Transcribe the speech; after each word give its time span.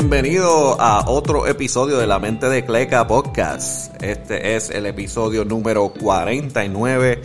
Bienvenido 0.00 0.80
a 0.80 1.10
otro 1.10 1.46
episodio 1.46 1.98
de 1.98 2.06
La 2.06 2.18
Mente 2.18 2.48
de 2.48 2.64
Cleca 2.64 3.06
Podcast. 3.06 4.02
Este 4.02 4.56
es 4.56 4.70
el 4.70 4.86
episodio 4.86 5.44
número 5.44 5.90
49. 5.90 7.20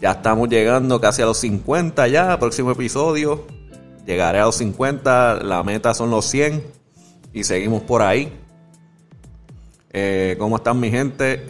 Ya 0.00 0.12
estamos 0.12 0.48
llegando 0.48 0.98
casi 1.02 1.20
a 1.20 1.26
los 1.26 1.36
50 1.36 2.08
ya, 2.08 2.38
próximo 2.38 2.70
episodio. 2.70 3.46
Llegaré 4.06 4.38
a 4.38 4.46
los 4.46 4.54
50, 4.54 5.42
la 5.42 5.62
meta 5.64 5.92
son 5.92 6.08
los 6.08 6.24
100 6.24 6.64
y 7.34 7.44
seguimos 7.44 7.82
por 7.82 8.00
ahí. 8.00 8.32
Eh, 9.92 10.36
¿Cómo 10.38 10.56
están 10.56 10.80
mi 10.80 10.90
gente? 10.90 11.44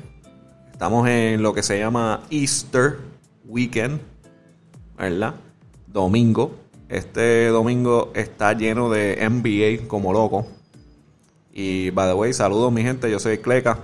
Estamos 0.73 1.09
en 1.09 1.41
lo 1.41 1.55
que 1.55 1.63
se 1.63 1.79
llama 1.79 2.25
Easter 2.31 2.99
Weekend, 3.45 4.01
¿verdad? 4.99 5.37
Domingo. 5.87 6.57
Este 6.89 7.47
domingo 7.47 8.11
está 8.17 8.55
lleno 8.55 8.91
de 8.91 9.25
NBA 9.31 9.87
como 9.87 10.13
loco. 10.13 10.49
Y 11.57 11.91
by 11.91 12.09
the 12.09 12.15
way, 12.15 12.33
saludos 12.33 12.73
mi 12.73 12.83
gente, 12.83 13.09
yo 13.09 13.21
soy 13.21 13.39
Cleca. 13.39 13.79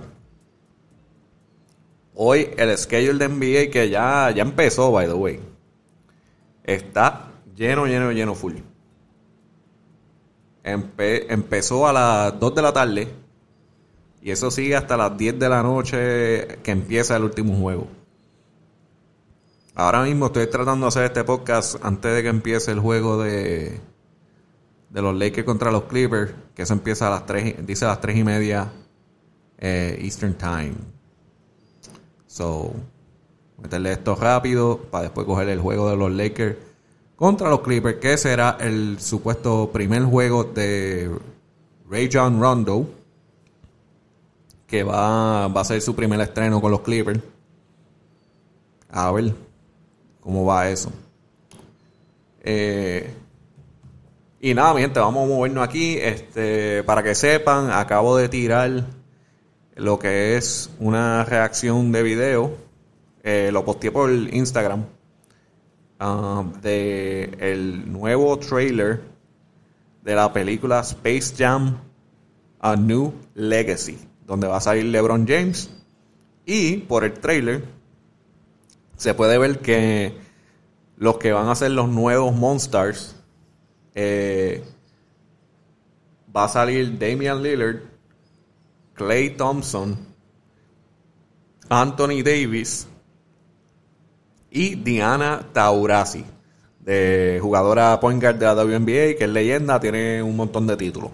Hoy 2.13 2.49
el 2.57 2.77
schedule 2.77 3.17
de 3.17 3.29
NBA 3.29 3.71
que 3.71 3.89
ya, 3.89 4.29
ya 4.31 4.41
empezó, 4.41 4.91
by 4.91 5.07
the 5.07 5.13
way. 5.13 5.39
Está 6.65 7.31
lleno, 7.55 7.85
lleno, 7.87 8.11
lleno 8.11 8.35
full. 8.35 8.55
empezó 10.63 11.87
a 11.87 11.93
las 11.93 12.37
2 12.37 12.55
de 12.55 12.61
la 12.61 12.73
tarde. 12.73 13.07
Y 14.21 14.31
eso 14.31 14.51
sigue 14.51 14.75
hasta 14.75 14.97
las 14.97 15.17
10 15.17 15.39
de 15.39 15.47
la 15.49 15.63
noche 15.63 16.59
que 16.63 16.71
empieza 16.71 17.15
el 17.15 17.23
último 17.23 17.55
juego. 17.55 17.87
Ahora 19.75 20.03
mismo 20.03 20.25
estoy 20.25 20.47
tratando 20.47 20.87
de 20.87 20.87
hacer 20.89 21.05
este 21.05 21.23
podcast 21.23 21.77
antes 21.81 22.13
de 22.13 22.21
que 22.21 22.27
empiece 22.27 22.71
el 22.71 22.81
juego 22.81 23.23
de, 23.23 23.79
de 24.91 25.01
los 25.01 25.15
Lakers 25.15 25.45
contra 25.45 25.71
los 25.71 25.83
Clippers, 25.83 26.33
que 26.53 26.63
eso 26.63 26.73
empieza 26.73 27.07
a 27.07 27.11
las 27.11 27.25
3, 27.25 27.65
dice 27.65 27.85
a 27.85 27.89
las 27.89 28.01
3 28.01 28.17
y 28.17 28.23
media 28.23 28.71
eh, 29.57 29.97
Eastern 30.01 30.35
Time. 30.35 30.73
So, 32.27 32.73
meterle 33.61 33.93
esto 33.93 34.15
rápido 34.15 34.77
para 34.77 35.03
después 35.03 35.25
coger 35.25 35.49
el 35.49 35.59
juego 35.59 35.89
de 35.89 35.95
los 35.95 36.11
Lakers 36.11 36.57
contra 37.15 37.49
los 37.49 37.61
Clippers, 37.61 37.99
que 37.99 38.17
será 38.17 38.57
el 38.59 38.99
supuesto 38.99 39.69
primer 39.71 40.03
juego 40.03 40.43
de 40.43 41.09
Ray 41.89 42.09
John 42.11 42.41
Rondo, 42.41 42.89
que 44.67 44.83
va, 44.83 45.47
va 45.47 45.61
a 45.61 45.65
ser 45.65 45.81
su 45.81 45.95
primer 45.95 46.19
estreno 46.19 46.59
con 46.59 46.71
los 46.71 46.81
Clippers. 46.81 47.19
A 48.89 49.11
ver 49.11 49.33
cómo 50.19 50.45
va 50.45 50.69
eso. 50.69 50.91
Eh, 52.43 53.13
y 54.43 54.55
nada, 54.55 54.73
mi 54.73 54.81
gente, 54.81 54.99
vamos 54.99 55.25
a 55.25 55.27
movernos 55.27 55.63
aquí. 55.63 55.97
Este, 55.99 56.83
para 56.83 57.03
que 57.03 57.13
sepan, 57.13 57.69
acabo 57.69 58.17
de 58.17 58.27
tirar 58.27 58.87
lo 59.75 59.99
que 59.99 60.35
es 60.35 60.71
una 60.79 61.23
reacción 61.23 61.91
de 61.91 62.01
video. 62.01 62.57
Eh, 63.21 63.51
lo 63.53 63.63
posteé 63.63 63.91
por 63.91 64.09
Instagram. 64.09 64.85
Um, 65.99 66.53
de 66.61 67.25
el 67.39 67.91
nuevo 67.91 68.39
trailer 68.39 69.01
de 70.03 70.15
la 70.15 70.33
película 70.33 70.79
Space 70.79 71.35
Jam 71.37 71.77
A 72.59 72.75
New 72.75 73.13
Legacy, 73.35 73.99
donde 74.25 74.47
va 74.47 74.57
a 74.57 74.61
salir 74.61 74.85
LeBron 74.85 75.27
James. 75.27 75.69
Y 76.47 76.77
por 76.77 77.03
el 77.03 77.13
trailer 77.13 77.63
se 78.97 79.13
puede 79.13 79.37
ver 79.37 79.59
que 79.59 80.17
los 80.97 81.19
que 81.19 81.31
van 81.31 81.47
a 81.47 81.53
ser 81.53 81.69
los 81.69 81.87
nuevos 81.89 82.33
Monsters 82.33 83.20
eh, 83.95 84.63
va 86.35 86.45
a 86.45 86.47
salir 86.47 86.97
Damian 86.97 87.41
Lillard, 87.41 87.81
Clay 88.93 89.31
Thompson, 89.31 89.97
Anthony 91.69 92.23
Davis 92.23 92.87
y 94.49 94.75
Diana 94.75 95.47
Taurasi, 95.53 96.25
de 96.79 97.39
jugadora 97.41 97.99
point 97.99 98.21
guard 98.21 98.35
de 98.35 98.45
la 98.45 98.55
WNBA, 98.55 99.17
que 99.17 99.23
es 99.23 99.29
leyenda, 99.29 99.79
tiene 99.79 100.21
un 100.21 100.35
montón 100.35 100.67
de 100.67 100.77
títulos. 100.77 101.11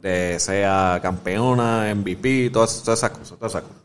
De 0.00 0.38
sea 0.38 1.00
campeona, 1.02 1.92
MVP, 1.94 2.50
todas, 2.50 2.80
esas 2.80 3.10
cosas, 3.10 3.38
todas 3.38 3.52
esas 3.52 3.62
cosas. 3.62 3.82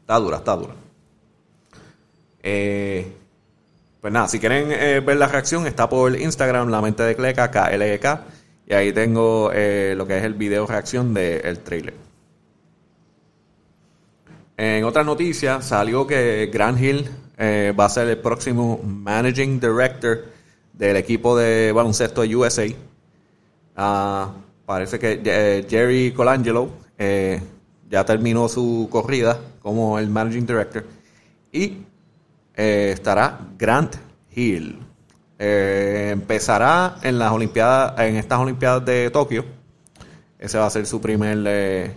Está 0.00 0.18
dura, 0.18 0.36
está 0.38 0.56
dura. 0.56 0.74
Eh, 2.42 3.12
pues 4.04 4.12
nada, 4.12 4.28
si 4.28 4.38
quieren 4.38 4.70
eh, 4.70 5.00
ver 5.00 5.16
la 5.16 5.28
reacción, 5.28 5.66
está 5.66 5.88
por 5.88 6.14
Instagram, 6.14 6.68
la 6.68 6.82
mente 6.82 7.02
de 7.02 7.16
Cleca, 7.16 7.50
KLK. 7.50 8.20
Y 8.66 8.74
ahí 8.74 8.92
tengo 8.92 9.50
eh, 9.50 9.94
lo 9.96 10.06
que 10.06 10.18
es 10.18 10.24
el 10.24 10.34
video 10.34 10.66
reacción 10.66 11.14
del 11.14 11.60
trailer. 11.60 11.94
En 14.58 14.84
otra 14.84 15.04
noticia, 15.04 15.62
salió 15.62 16.06
que 16.06 16.50
Grant 16.52 16.82
Hill 16.82 17.08
va 17.40 17.86
a 17.86 17.88
ser 17.88 18.08
el 18.08 18.18
próximo 18.18 18.78
Managing 18.84 19.58
Director 19.58 20.26
del 20.74 20.98
equipo 20.98 21.34
de 21.38 21.72
baloncesto 21.72 22.20
de 22.20 22.36
USA. 22.36 22.66
Ah, 23.74 24.34
parece 24.66 24.98
que 24.98 25.64
Jerry 25.66 26.12
Colangelo 26.12 26.68
ya 27.88 28.04
terminó 28.04 28.50
su 28.50 28.86
corrida 28.90 29.40
como 29.62 29.98
el 29.98 30.10
Managing 30.10 30.44
Director. 30.44 30.84
Y 31.50 31.78
eh, 32.56 32.90
estará 32.92 33.40
Grant 33.58 33.96
Hill. 34.34 34.80
Eh, 35.38 36.10
empezará 36.12 36.96
en 37.02 37.18
las 37.18 37.32
Olimpiadas, 37.32 37.98
en 38.00 38.16
estas 38.16 38.38
Olimpiadas 38.38 38.84
de 38.84 39.10
Tokio. 39.10 39.44
Ese 40.38 40.58
va 40.58 40.66
a 40.66 40.70
ser 40.70 40.86
su 40.86 41.00
primer 41.00 41.38
eh, 41.46 41.94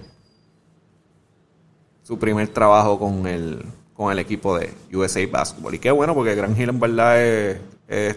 su 2.04 2.18
primer 2.18 2.48
trabajo 2.48 2.98
con 2.98 3.28
el 3.28 3.64
con 3.94 4.12
el 4.12 4.20
equipo 4.20 4.58
de 4.58 4.74
USA 4.94 5.26
Basketball. 5.32 5.74
Y 5.76 5.80
qué 5.80 5.92
bueno 5.92 6.14
porque 6.14 6.36
Grant 6.36 6.58
Hill 6.58 6.70
en 6.70 6.80
verdad 6.80 7.22
es, 7.22 7.60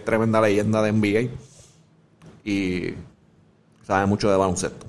tremenda 0.03 0.41
leyenda 0.41 0.81
de 0.81 0.91
NBA 0.91 1.31
y 2.43 2.93
sabe 3.83 4.05
mucho 4.05 4.29
de 4.29 4.37
baloncesto. 4.37 4.85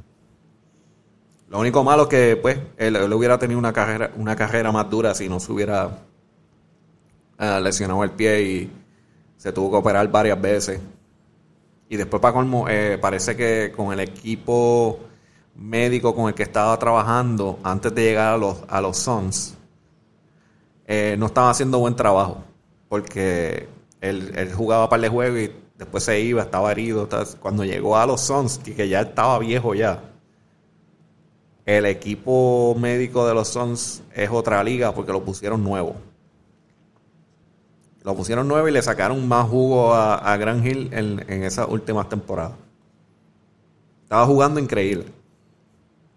Lo 1.48 1.60
único 1.60 1.84
malo 1.84 2.04
es 2.04 2.08
que 2.08 2.36
pues 2.36 2.58
él, 2.78 2.96
él, 2.96 3.12
hubiera 3.12 3.38
tenido 3.38 3.58
una 3.58 3.72
carrera 3.72 4.10
una 4.16 4.36
carrera 4.36 4.72
más 4.72 4.88
dura 4.88 5.14
si 5.14 5.28
no 5.28 5.38
se 5.38 5.52
hubiera 5.52 5.98
uh, 7.42 7.60
lesionó 7.60 8.02
el 8.04 8.12
pie 8.12 8.42
y 8.42 8.70
se 9.36 9.52
tuvo 9.52 9.70
que 9.70 9.76
operar 9.76 10.08
varias 10.10 10.40
veces. 10.40 10.80
Y 11.88 11.96
después, 11.96 12.22
para 12.22 12.32
colmo, 12.32 12.68
eh, 12.68 12.96
parece 13.00 13.36
que 13.36 13.72
con 13.76 13.92
el 13.92 14.00
equipo 14.00 15.00
médico 15.54 16.14
con 16.14 16.28
el 16.28 16.34
que 16.34 16.44
estaba 16.44 16.78
trabajando 16.78 17.58
antes 17.62 17.94
de 17.94 18.02
llegar 18.02 18.34
a 18.34 18.38
los, 18.38 18.62
a 18.68 18.80
los 18.80 18.96
Suns, 18.96 19.54
eh, 20.86 21.16
no 21.18 21.26
estaba 21.26 21.50
haciendo 21.50 21.78
buen 21.78 21.96
trabajo. 21.96 22.44
Porque 22.88 23.68
él, 24.00 24.52
jugaba 24.54 24.88
para 24.88 25.04
el 25.04 25.10
juego 25.10 25.38
y 25.38 25.52
después 25.76 26.04
se 26.04 26.20
iba, 26.20 26.42
estaba 26.42 26.70
herido. 26.72 27.08
Cuando 27.40 27.64
llegó 27.64 27.96
a 27.96 28.06
los 28.06 28.20
Suns, 28.20 28.58
que 28.58 28.88
ya 28.88 29.02
estaba 29.02 29.38
viejo 29.38 29.74
ya, 29.74 30.02
el 31.64 31.86
equipo 31.86 32.74
médico 32.78 33.26
de 33.26 33.34
los 33.34 33.48
Suns 33.48 34.02
es 34.14 34.30
otra 34.30 34.62
liga 34.64 34.94
porque 34.94 35.12
lo 35.12 35.24
pusieron 35.24 35.62
nuevo. 35.62 35.96
Lo 38.04 38.16
pusieron 38.16 38.48
nueve 38.48 38.70
y 38.70 38.72
le 38.74 38.82
sacaron 38.82 39.26
más 39.28 39.48
jugo 39.48 39.94
a, 39.94 40.16
a 40.16 40.36
Gran 40.36 40.66
Hill 40.66 40.90
en, 40.92 41.24
en 41.28 41.44
esas 41.44 41.68
últimas 41.68 42.08
temporadas. 42.08 42.54
Estaba 44.02 44.26
jugando 44.26 44.60
increíble. 44.60 45.06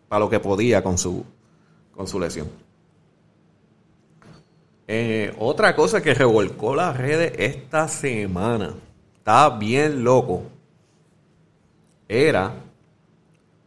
Para 0.08 0.20
lo 0.20 0.30
que 0.30 0.40
podía 0.40 0.84
con 0.84 0.98
su, 0.98 1.24
con 1.96 2.08
su 2.08 2.20
lesión. 2.20 2.48
Eh, 4.88 5.36
otra 5.40 5.76
cosa 5.76 6.02
que 6.02 6.14
revolcó 6.14 6.76
las 6.76 6.96
redes 6.96 7.34
esta 7.38 7.88
semana. 7.88 8.74
Estaba 9.18 9.58
bien 9.58 10.04
loco. 10.04 10.44
Era. 12.08 12.54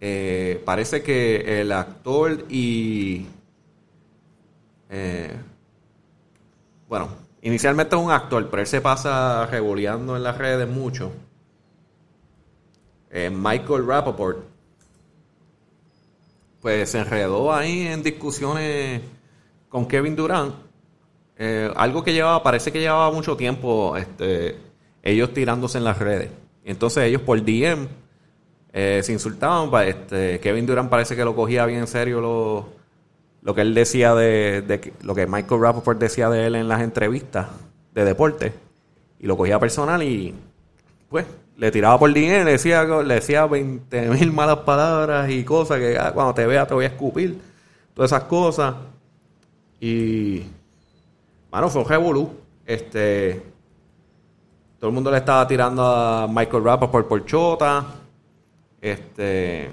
Eh, 0.01 0.63
parece 0.65 1.03
que 1.03 1.61
el 1.61 1.73
actor 1.73 2.45
y. 2.49 3.27
Eh, 4.91 5.37
bueno, 6.89 7.09
Inicialmente 7.49 7.97
es 7.97 8.03
un 8.03 8.11
actor, 8.11 8.47
pero 8.51 8.61
él 8.61 8.67
se 8.67 8.83
pasa 8.83 9.47
revoleando 9.47 10.15
en 10.15 10.23
las 10.23 10.37
redes 10.37 10.69
mucho. 10.69 11.13
Eh, 13.11 13.31
Michael 13.31 13.87
Rappaport. 13.87 14.45
Pues 16.61 16.91
se 16.91 16.99
enredó 16.99 17.51
ahí 17.51 17.87
en 17.87 18.03
discusiones 18.03 19.01
con 19.71 19.89
Kevin 19.89 20.15
Durant. 20.15 20.57
Eh, 21.39 21.73
algo 21.75 22.05
que 22.05 22.13
llevaba, 22.13 22.43
parece 22.43 22.71
que 22.71 22.81
llevaba 22.81 23.11
mucho 23.13 23.35
tiempo 23.35 23.97
este, 23.97 24.59
ellos 25.03 25.33
tirándose 25.33 25.79
en 25.79 25.85
las 25.85 25.99
redes. 25.99 26.31
Entonces 26.67 27.05
ellos 27.05 27.23
por 27.23 27.43
DM 27.43 27.89
eh, 28.75 29.01
se 29.03 29.11
insultaban. 29.11 29.71
Este, 29.89 30.39
Kevin 30.41 30.67
Durant 30.67 30.91
parece 30.91 31.17
que 31.17 31.25
lo 31.25 31.35
cogía 31.35 31.65
bien 31.65 31.79
en 31.79 31.87
serio 31.87 32.21
los 32.21 32.78
lo 33.43 33.55
que 33.55 33.61
él 33.61 33.75
decía 33.75 34.15
de, 34.15 34.93
lo 35.03 35.15
que 35.15 35.27
Michael 35.27 35.61
Rappaport 35.61 35.99
decía 35.99 36.29
de 36.29 36.47
él 36.47 36.55
en 36.55 36.69
las 36.69 36.81
entrevistas 36.83 37.49
de 37.95 38.05
deporte 38.05 38.53
y 39.21 39.27
lo 39.27 39.37
cogía 39.37 39.59
personal 39.59 40.03
y 40.03 40.35
pues 41.09 41.27
le 41.59 41.73
tiraba 41.73 41.99
por 41.99 42.13
dinero, 42.13 42.45
le 42.45 42.53
decía, 42.53 42.85
le 42.85 43.15
decía 43.15 43.47
20 43.47 44.11
mil 44.11 44.33
malas 44.33 44.59
palabras 44.59 45.29
y 45.29 45.45
cosas 45.45 45.79
que 45.79 45.99
ah, 45.99 46.13
cuando 46.13 46.33
te 46.33 46.47
vea 46.47 46.67
te 46.67 46.75
voy 46.75 46.85
a 46.85 46.89
escupir. 46.89 47.39
Todas 47.95 48.13
esas 48.13 48.25
cosas. 48.25 48.77
Y. 49.81 50.45
Bueno, 51.51 51.69
fue 51.69 51.83
un 51.83 51.89
revolú. 51.89 52.31
Este. 52.65 53.43
Todo 54.79 54.91
el 54.91 54.95
mundo 54.95 55.11
le 55.11 55.17
estaba 55.17 55.49
tirando 55.49 55.85
a 55.85 56.29
Michael 56.29 56.63
Rappaport 56.63 57.09
por 57.09 57.25
chota. 57.27 57.85
Este. 58.81 59.69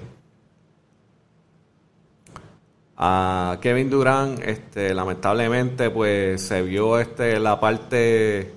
A 2.96 3.58
Kevin 3.60 3.90
Durant, 3.90 4.40
este, 4.42 4.94
lamentablemente, 4.94 5.90
pues 5.90 6.40
se 6.42 6.62
vio 6.62 6.98
este 6.98 7.38
la 7.38 7.60
parte 7.60 8.56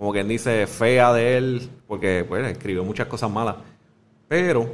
como 0.00 0.12
quien 0.12 0.28
dice, 0.28 0.66
fea 0.66 1.12
de 1.12 1.36
él, 1.36 1.70
porque 1.86 2.24
pues, 2.26 2.50
escribió 2.50 2.82
muchas 2.84 3.06
cosas 3.06 3.30
malas. 3.30 3.56
Pero 4.28 4.66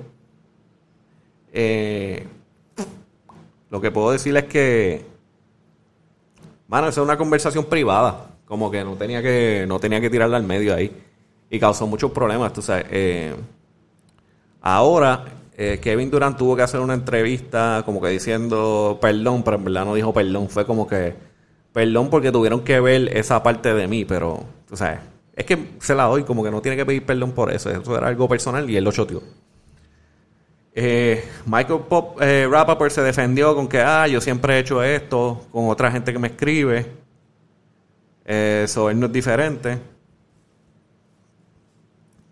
eh, 1.52 2.24
lo 3.68 3.80
que 3.80 3.90
puedo 3.90 4.12
decir 4.12 4.36
es 4.36 4.44
que, 4.44 5.04
bueno, 6.68 6.86
esa 6.86 7.00
es 7.00 7.04
una 7.04 7.18
conversación 7.18 7.64
privada, 7.64 8.36
como 8.44 8.70
que 8.70 8.84
no 8.84 8.94
tenía 8.94 9.20
que, 9.20 9.64
no 9.66 9.80
tenía 9.80 10.00
que 10.00 10.10
tirarla 10.10 10.36
al 10.36 10.44
medio 10.44 10.72
ahí. 10.76 10.96
Y 11.50 11.58
causó 11.58 11.88
muchos 11.88 12.12
problemas, 12.12 12.52
tú 12.52 12.62
sabes. 12.62 12.86
Eh, 12.90 13.34
ahora, 14.60 15.24
eh, 15.56 15.78
Kevin 15.80 16.10
Durant 16.10 16.36
tuvo 16.36 16.54
que 16.54 16.62
hacer 16.62 16.80
una 16.80 16.94
entrevista 16.94 17.82
como 17.86 18.00
que 18.00 18.08
diciendo 18.08 18.98
perdón, 19.00 19.42
pero 19.42 19.56
en 19.56 19.64
verdad 19.64 19.84
no 19.86 19.94
dijo 19.94 20.12
perdón, 20.12 20.50
fue 20.50 20.66
como 20.66 20.86
que 20.86 21.14
perdón 21.72 22.10
porque 22.10 22.30
tuvieron 22.30 22.62
que 22.62 22.78
ver 22.80 23.16
esa 23.16 23.42
parte 23.42 23.74
de 23.74 23.88
mí, 23.88 24.04
pero, 24.04 24.44
tú 24.68 24.76
sabes, 24.76 25.00
es 25.34 25.44
que 25.44 25.58
se 25.80 25.94
la 25.94 26.04
doy, 26.04 26.24
como 26.24 26.42
que 26.42 26.50
no 26.50 26.62
tiene 26.62 26.76
que 26.76 26.86
pedir 26.86 27.04
perdón 27.04 27.32
por 27.32 27.52
eso. 27.52 27.70
Eso 27.70 27.96
era 27.96 28.08
algo 28.08 28.28
personal 28.28 28.68
y 28.68 28.76
él 28.76 28.84
lo 28.84 28.92
choteó. 28.92 29.22
Eh, 30.74 31.24
Michael 31.46 31.80
Pop, 31.88 32.20
eh, 32.22 32.46
Rappaport 32.50 32.90
se 32.90 33.02
defendió 33.02 33.54
con 33.54 33.68
que, 33.68 33.80
ah, 33.80 34.06
yo 34.06 34.20
siempre 34.20 34.56
he 34.56 34.58
hecho 34.60 34.82
esto 34.82 35.46
con 35.52 35.68
otra 35.68 35.90
gente 35.90 36.12
que 36.12 36.18
me 36.18 36.28
escribe. 36.28 36.86
Eso, 38.24 38.90
él 38.90 38.98
no 38.98 39.06
es 39.06 39.12
diferente. 39.12 39.78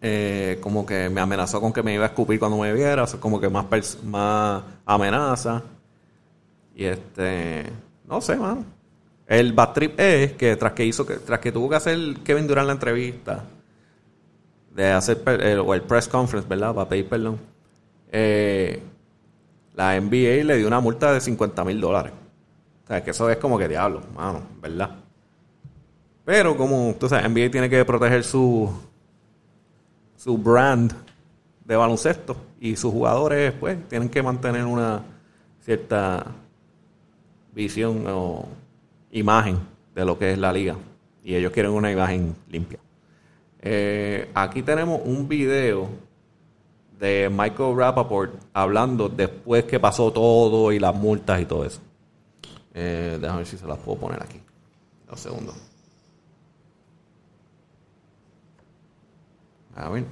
Eh, 0.07 0.59
como 0.61 0.85
que 0.85 1.09
me 1.09 1.23
amenazó 1.23 1.63
con 1.63 1.73
que 1.73 1.83
me 1.83 1.95
iba 1.95 2.05
a 2.05 2.09
escupir 2.09 2.39
cuando 2.39 2.59
me 2.59 2.71
viera. 2.75 3.07
como 3.19 3.41
que 3.41 3.49
más, 3.49 3.65
más 4.05 4.63
amenaza. 4.85 5.63
Y 6.75 6.85
este, 6.85 7.65
no 8.07 8.21
sé, 8.21 8.37
mano. 8.37 8.67
El 9.27 9.55
bad 9.55 9.73
trip 9.73 9.99
es 9.99 10.33
que 10.35 10.57
tras 10.57 10.73
que 10.73 10.85
hizo 10.85 11.07
tras 11.07 11.41
que 11.41 11.51
tuvo 11.51 11.71
que 11.71 11.77
hacer 11.77 11.99
Kevin 12.23 12.47
Durant 12.47 12.67
la 12.67 12.75
entrevista 12.75 13.45
de 14.75 14.91
hacer 14.91 15.23
o 15.59 15.73
el 15.73 15.81
press 15.81 16.07
conference, 16.07 16.47
¿verdad? 16.47 16.75
Para 16.75 16.87
pedir 16.87 17.09
perdón. 17.09 17.39
Eh, 18.13 18.83
la 19.75 19.99
NBA 19.99 20.45
le 20.45 20.59
dio 20.59 20.67
una 20.67 20.81
multa 20.81 21.15
de 21.15 21.21
50 21.23 21.65
mil 21.65 21.81
dólares. 21.81 22.13
O 22.85 22.89
sea, 22.89 23.03
que 23.03 23.13
eso 23.13 23.31
es 23.31 23.39
como 23.39 23.57
que 23.57 23.69
diablo, 23.69 24.03
mano, 24.15 24.43
¿verdad? 24.61 24.97
Pero 26.27 26.59
como, 26.59 26.95
tú 27.01 27.09
sabes, 27.09 27.27
NBA 27.27 27.51
tiene 27.51 27.71
que 27.71 27.83
proteger 27.87 28.23
su, 28.23 28.71
su 30.25 30.39
brand 30.39 30.91
de 31.67 31.77
baloncesto 31.77 32.35
y 32.59 32.77
sus 32.77 32.91
jugadores, 32.91 33.53
pues, 33.53 33.77
tienen 33.91 34.09
que 34.09 34.23
mantener 34.23 34.65
una 34.65 35.03
cierta 35.61 36.25
visión 37.55 38.07
o 38.09 38.49
imagen 39.13 39.59
de 39.95 40.03
lo 40.07 40.19
que 40.19 40.33
es 40.33 40.39
la 40.39 40.51
liga. 40.51 40.77
Y 41.23 41.35
ellos 41.35 41.53
quieren 41.53 41.73
una 41.73 41.93
imagen 41.93 42.35
limpia. 42.49 42.79
Eh, 43.61 44.31
aquí 44.35 44.63
tenemos 44.63 45.03
un 45.05 45.29
video 45.29 45.91
de 46.99 47.29
Michael 47.31 47.77
Rappaport 47.77 48.35
hablando 48.55 49.11
después 49.11 49.65
que 49.65 49.79
pasó 49.79 50.11
todo 50.11 50.73
y 50.73 50.79
las 50.79 50.95
multas 50.95 51.43
y 51.43 51.45
todo 51.45 51.67
eso. 51.67 51.81
Eh, 52.73 53.19
déjame 53.21 53.41
ver 53.41 53.47
si 53.47 53.59
se 53.59 53.67
las 53.67 53.79
puedo 53.79 53.99
poner 53.99 54.23
aquí. 54.23 54.41
Dos 55.07 55.21
segundos. 55.21 55.74
A 59.77 59.89
ver. 59.89 60.05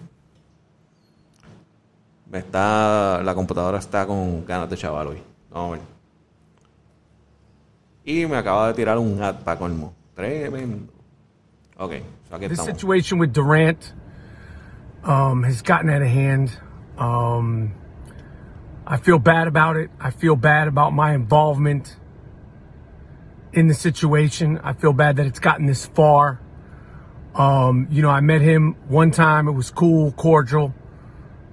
Me 2.30 2.38
está, 2.38 3.22
la 3.22 3.34
computadora 3.34 3.78
está 3.78 4.06
con 4.06 4.44
ganas 4.46 4.70
de 4.70 4.76
chaval 4.76 5.08
hoy. 5.08 5.22
Vamos 5.50 5.68
a 5.68 5.72
ver. 5.72 5.80
Y 8.04 8.26
me 8.26 8.36
acaba 8.36 8.68
de 8.68 8.74
tirar 8.74 8.98
un 8.98 9.22
hat 9.22 9.42
para 9.44 9.58
colmo. 9.58 9.94
Tremendo. 10.14 10.92
Okay, 11.78 12.02
so 12.28 12.36
aquí 12.36 12.48
This 12.48 12.64
situation 12.64 13.18
with 13.18 13.32
Durant 13.32 13.92
um, 15.04 15.42
has 15.42 15.62
gotten 15.62 15.90
out 15.90 16.02
of 16.02 16.08
hand. 16.08 16.52
Um, 16.98 17.74
I 18.86 18.96
feel 18.98 19.18
bad 19.18 19.46
about 19.46 19.76
it. 19.76 19.90
I 20.00 20.10
feel 20.10 20.36
bad 20.36 20.68
about 20.68 20.92
my 20.92 21.14
involvement 21.14 21.96
in 23.52 23.68
the 23.68 23.74
situation. 23.74 24.58
I 24.62 24.72
feel 24.74 24.92
bad 24.92 25.16
that 25.16 25.26
it's 25.26 25.40
gotten 25.40 25.66
this 25.66 25.86
far. 25.86 26.40
Um, 27.34 27.88
you 27.90 28.02
know, 28.02 28.10
I 28.10 28.20
met 28.20 28.42
him 28.42 28.74
one 28.88 29.10
time. 29.10 29.48
It 29.48 29.52
was 29.52 29.70
cool, 29.70 30.12
cordial. 30.12 30.74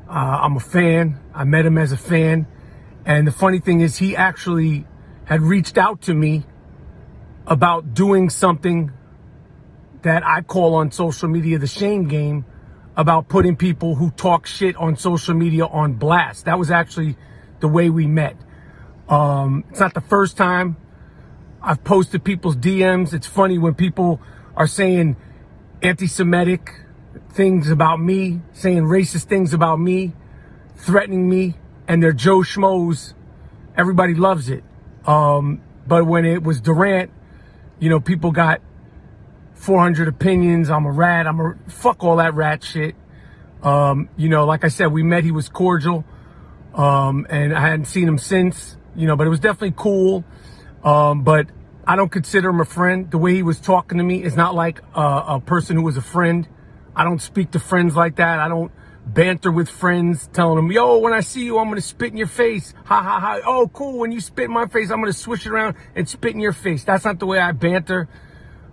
Uh, 0.08 0.12
I'm 0.12 0.58
a 0.58 0.60
fan. 0.60 1.20
I 1.34 1.44
met 1.44 1.66
him 1.66 1.78
as 1.78 1.92
a 1.92 1.98
fan. 1.98 2.48
And 3.06 3.26
the 3.26 3.32
funny 3.32 3.60
thing 3.60 3.82
is, 3.82 3.98
he 3.98 4.16
actually 4.16 4.86
had 5.26 5.42
reached 5.42 5.78
out 5.78 6.02
to 6.02 6.14
me 6.14 6.44
about 7.48 7.94
doing 7.94 8.30
something 8.30 8.92
that 10.02 10.26
I 10.26 10.42
call 10.42 10.76
on 10.76 10.92
social 10.92 11.30
media 11.30 11.58
the 11.60 11.68
shame 11.68 12.08
game 12.08 12.46
about 12.96 13.28
putting 13.30 13.56
people 13.56 13.96
who 13.96 14.12
talk 14.12 14.46
shit 14.46 14.76
on 14.76 14.96
social 14.98 15.34
media 15.34 15.66
on 15.66 15.94
blast. 15.94 16.46
That 16.46 16.60
was 16.60 16.72
actually 16.72 17.16
the 17.60 17.68
way 17.68 17.90
we 17.90 18.08
met. 18.08 18.36
Um, 19.08 19.64
it's 19.70 19.80
not 19.80 19.94
the 19.94 20.02
first 20.02 20.38
time 20.38 20.78
I've 21.62 21.84
posted 21.84 22.24
people's 22.24 22.56
DMs. 22.56 23.14
It's 23.14 23.28
funny 23.28 23.58
when 23.58 23.74
people 23.74 24.22
are 24.56 24.68
saying 24.68 25.16
anti 25.82 26.08
Semitic 26.08 26.74
things 27.32 27.70
about 27.70 28.00
me, 28.00 28.42
saying 28.54 28.84
racist 28.84 29.26
things 29.26 29.54
about 29.54 29.80
me, 29.80 30.14
threatening 30.76 31.30
me, 31.30 31.56
and 31.88 32.02
they're 32.02 32.14
Joe 32.14 32.40
Schmoes. 32.40 33.14
Everybody 33.78 34.14
loves 34.14 34.50
it. 34.50 34.64
Um, 35.06 35.62
but 35.88 36.06
when 36.06 36.26
it 36.26 36.44
was 36.44 36.62
Durant, 36.62 37.12
you 37.80 37.90
know, 37.90 38.00
people 38.00 38.32
got 38.32 38.62
400 39.56 40.08
opinions. 40.08 40.70
I'm 40.70 40.86
a 40.86 40.92
rat. 40.92 41.28
I'm 41.28 41.40
a 41.40 41.56
fuck 41.68 42.04
all 42.04 42.18
that 42.18 42.34
rat 42.34 42.64
shit. 42.64 42.96
Um, 43.64 44.10
you 44.18 44.30
know, 44.30 44.46
like 44.46 44.64
I 44.64 44.70
said, 44.70 44.88
we 44.88 45.04
met. 45.04 45.24
He 45.24 45.32
was 45.32 45.50
cordial, 45.50 46.06
um, 46.74 47.28
and 47.30 47.54
I 47.54 47.60
hadn't 47.60 47.86
seen 47.86 48.08
him 48.08 48.18
since. 48.18 48.78
You 48.96 49.08
know, 49.08 49.16
but 49.16 49.28
it 49.28 49.30
was 49.30 49.40
definitely 49.40 49.74
cool. 49.76 50.24
Um, 50.84 51.24
but 51.24 51.48
I 51.90 51.96
don't 51.96 52.12
consider 52.12 52.50
him 52.50 52.60
a 52.60 52.66
friend. 52.66 53.10
The 53.10 53.18
way 53.18 53.34
he 53.34 53.42
was 53.42 53.60
talking 53.60 53.98
to 53.98 54.04
me 54.04 54.22
is 54.22 54.36
not 54.36 54.54
like 54.54 54.80
a, 54.94 55.24
a 55.28 55.42
person 55.44 55.76
who 55.76 55.82
was 55.82 55.98
a 55.98 56.04
friend. 56.04 56.48
I 56.96 57.04
don't 57.04 57.20
speak 57.20 57.50
to 57.54 57.60
friends 57.60 57.96
like 57.96 58.18
that. 58.18 58.38
I 58.38 58.48
don't 58.48 58.72
banter 59.08 59.52
with 59.52 59.68
friends, 59.68 60.30
telling 60.32 60.58
them, 60.58 60.72
yo, 60.72 61.00
when 61.00 61.14
I 61.14 61.22
see 61.22 61.44
you, 61.44 61.58
I'm 61.58 61.66
going 61.66 61.78
to 61.78 61.82
spit 61.82 62.12
in 62.12 62.18
your 62.18 62.28
face. 62.28 62.76
Ha 62.86 63.02
ha 63.02 63.20
ha. 63.20 63.40
Oh, 63.44 63.68
cool. 63.74 63.98
When 63.98 64.12
you 64.12 64.22
spit 64.22 64.46
in 64.46 64.52
my 64.52 64.68
face, 64.68 64.92
I'm 64.92 65.02
going 65.02 65.12
to 65.12 65.18
switch 65.18 65.48
it 65.48 65.50
around 65.50 65.78
and 65.96 66.08
spit 66.08 66.36
in 66.36 66.40
your 66.40 66.54
face. 66.54 66.84
That's 66.84 67.06
not 67.06 67.18
the 67.18 67.26
way 67.26 67.40
I 67.40 67.54
banter. 67.54 68.08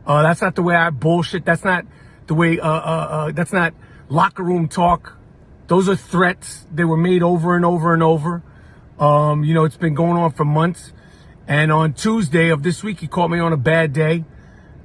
Uh, 0.06 0.22
that's 0.22 0.42
not 0.42 0.54
the 0.54 0.62
way 0.62 0.76
I 0.76 0.90
bullshit. 0.90 1.46
That's 1.46 1.64
not 1.64 1.86
the 2.26 2.34
way, 2.34 2.60
uh, 2.60 2.68
uh, 2.68 2.70
uh, 2.70 3.32
that's 3.32 3.52
not 3.52 3.72
locker 4.10 4.42
room 4.42 4.68
talk. 4.68 5.16
Those 5.68 5.88
are 5.88 5.96
threats. 5.96 6.66
They 6.70 6.84
were 6.84 6.98
made 6.98 7.22
over 7.22 7.56
and 7.56 7.64
over 7.64 7.94
and 7.94 8.02
over. 8.02 8.42
Um, 8.98 9.42
you 9.42 9.54
know, 9.54 9.64
it's 9.64 9.78
been 9.78 9.94
going 9.94 10.18
on 10.18 10.32
for 10.32 10.44
months. 10.44 10.92
And 11.48 11.70
on 11.70 11.92
Tuesday 11.92 12.50
of 12.50 12.62
this 12.62 12.82
week, 12.82 13.00
he 13.00 13.06
caught 13.06 13.30
me 13.30 13.38
on 13.38 13.52
a 13.52 13.56
bad 13.56 13.92
day. 13.92 14.24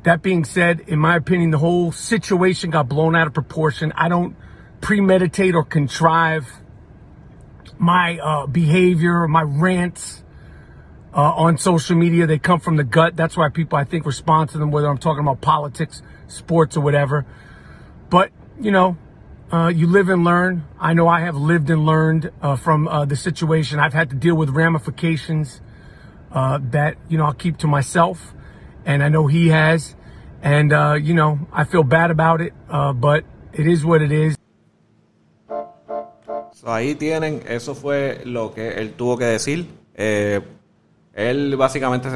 That 0.03 0.21
being 0.21 0.45
said, 0.45 0.81
in 0.81 0.99
my 0.99 1.15
opinion, 1.15 1.51
the 1.51 1.59
whole 1.59 1.91
situation 1.91 2.69
got 2.69 2.87
blown 2.89 3.15
out 3.15 3.27
of 3.27 3.33
proportion. 3.33 3.93
I 3.95 4.09
don't, 4.09 4.35
premeditate 4.81 5.55
or 5.55 5.63
contrive 5.63 6.51
my 7.77 8.17
uh, 8.17 8.47
behavior, 8.47 9.27
my 9.27 9.43
rants 9.43 10.23
uh, 11.15 11.21
on 11.21 11.57
social 11.57 11.95
media. 11.95 12.27
They 12.27 12.39
come 12.39 12.59
from 12.59 12.77
the 12.77 12.83
gut. 12.83 13.15
That's 13.15 13.37
why 13.37 13.49
people, 13.49 13.77
I 13.77 13.83
think, 13.83 14.05
respond 14.05 14.49
to 14.51 14.57
them, 14.57 14.71
whether 14.71 14.87
I'm 14.87 14.97
talking 14.97 15.21
about 15.21 15.41
politics, 15.41 16.01
sports, 16.27 16.75
or 16.75 16.81
whatever. 16.81 17.25
But, 18.09 18.31
you 18.59 18.71
know, 18.71 18.97
uh, 19.51 19.67
you 19.67 19.87
live 19.87 20.09
and 20.09 20.23
learn. 20.23 20.63
I 20.79 20.93
know 20.93 21.07
I 21.07 21.21
have 21.21 21.35
lived 21.35 21.69
and 21.69 21.85
learned 21.85 22.31
uh, 22.41 22.55
from 22.55 22.87
uh, 22.87 23.05
the 23.05 23.15
situation. 23.15 23.79
I've 23.79 23.93
had 23.93 24.09
to 24.09 24.15
deal 24.15 24.35
with 24.35 24.49
ramifications 24.49 25.61
uh, 26.33 26.59
that, 26.71 26.95
you 27.09 27.17
know, 27.17 27.25
I'll 27.25 27.33
keep 27.33 27.57
to 27.59 27.67
myself. 27.67 28.33
And 28.85 29.03
I 29.03 29.09
know 29.09 29.27
he 29.27 29.49
has. 29.49 29.95
And, 30.41 30.71
you 31.05 31.13
know, 31.13 31.39
I 31.53 31.65
feel 31.65 31.83
bad 31.83 32.09
about 32.09 32.41
it, 32.41 32.53
but 32.67 33.23
it 33.53 33.67
is 33.67 33.85
what 33.85 34.01
it 34.01 34.11
is. 34.11 34.35
ahí 36.65 36.95
tienen, 36.95 37.41
eso 37.47 37.75
fue 37.75 38.21
lo 38.25 38.53
que 38.53 38.79
él 38.79 38.93
tuvo 38.93 39.17
que 39.17 39.25
decir. 39.25 39.67
Eh, 39.95 40.41
él 41.13 41.55
básicamente, 41.57 42.09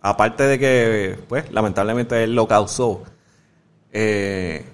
aparte 0.00 0.44
de 0.44 0.58
que, 0.58 1.18
pues, 1.28 1.50
lamentablemente 1.52 2.24
él 2.24 2.34
lo 2.34 2.46
causó, 2.46 3.02
eh, 3.92 4.64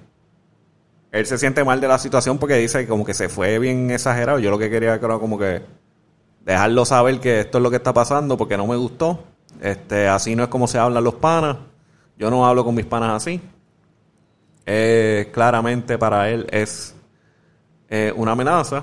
él 1.10 1.26
se 1.26 1.38
siente 1.38 1.64
mal 1.64 1.80
de 1.80 1.88
la 1.88 1.98
situación 1.98 2.38
porque 2.38 2.56
dice 2.56 2.86
como 2.86 3.04
que 3.04 3.14
se 3.14 3.28
fue 3.28 3.58
bien 3.58 3.90
exagerado. 3.90 4.38
Yo 4.38 4.50
lo 4.50 4.58
que 4.58 4.70
quería 4.70 4.94
era 4.94 5.18
como 5.18 5.38
que 5.38 5.62
dejarlo 6.48 6.86
saber 6.86 7.20
que 7.20 7.40
esto 7.40 7.58
es 7.58 7.62
lo 7.62 7.68
que 7.68 7.76
está 7.76 7.92
pasando 7.92 8.38
porque 8.38 8.56
no 8.56 8.66
me 8.66 8.76
gustó. 8.76 9.22
Este, 9.60 10.08
así 10.08 10.34
no 10.34 10.42
es 10.44 10.48
como 10.48 10.66
se 10.66 10.78
hablan 10.78 11.04
los 11.04 11.16
panas. 11.16 11.58
Yo 12.16 12.30
no 12.30 12.46
hablo 12.46 12.64
con 12.64 12.74
mis 12.74 12.86
panas 12.86 13.22
así. 13.22 13.38
Eh, 14.64 15.28
claramente 15.30 15.98
para 15.98 16.30
él 16.30 16.46
es 16.50 16.94
eh, 17.90 18.14
una 18.16 18.32
amenaza 18.32 18.82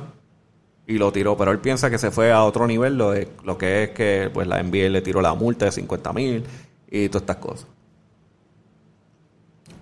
y 0.86 1.00
lo 1.00 1.12
tiró, 1.12 1.36
pero 1.36 1.51
él 1.51 1.60
piensa 1.60 1.89
que 1.89 1.98
se 1.98 2.12
fue 2.12 2.31
a 2.31 2.43
otro 2.43 2.67
nivel, 2.67 3.00
lo, 3.00 3.12
de, 3.12 3.29
lo 3.43 3.57
que 3.57 3.84
es 3.84 3.89
que 3.89 4.29
pues 4.31 4.48
la 4.48 4.62
NBA 4.62 4.89
le 4.89 5.01
tiró 5.01 5.19
la 5.19 5.34
multa 5.34 5.65
de 5.65 5.72
50 5.72 6.13
mil 6.13 6.43
y 6.88 7.10
todas 7.10 7.24
estas 7.24 7.38
cosas. 7.38 7.67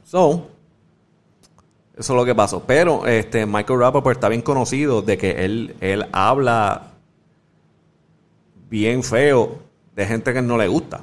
So, 0.05 0.47
eso 1.97 2.13
es 2.13 2.17
lo 2.17 2.23
que 2.23 2.33
pasó. 2.33 2.63
Pero 2.65 3.05
este 3.07 3.45
Michael 3.45 3.79
Rappaport 3.79 4.15
está 4.15 4.29
bien 4.29 4.41
conocido 4.41 5.01
de 5.01 5.17
que 5.17 5.43
él, 5.43 5.75
él 5.81 6.05
habla 6.13 6.92
bien 8.73 9.03
feo 9.03 9.59
de 9.95 10.03
gente 10.07 10.33
que 10.33 10.41
no 10.41 10.57
le 10.57 10.67
gusta. 10.67 11.01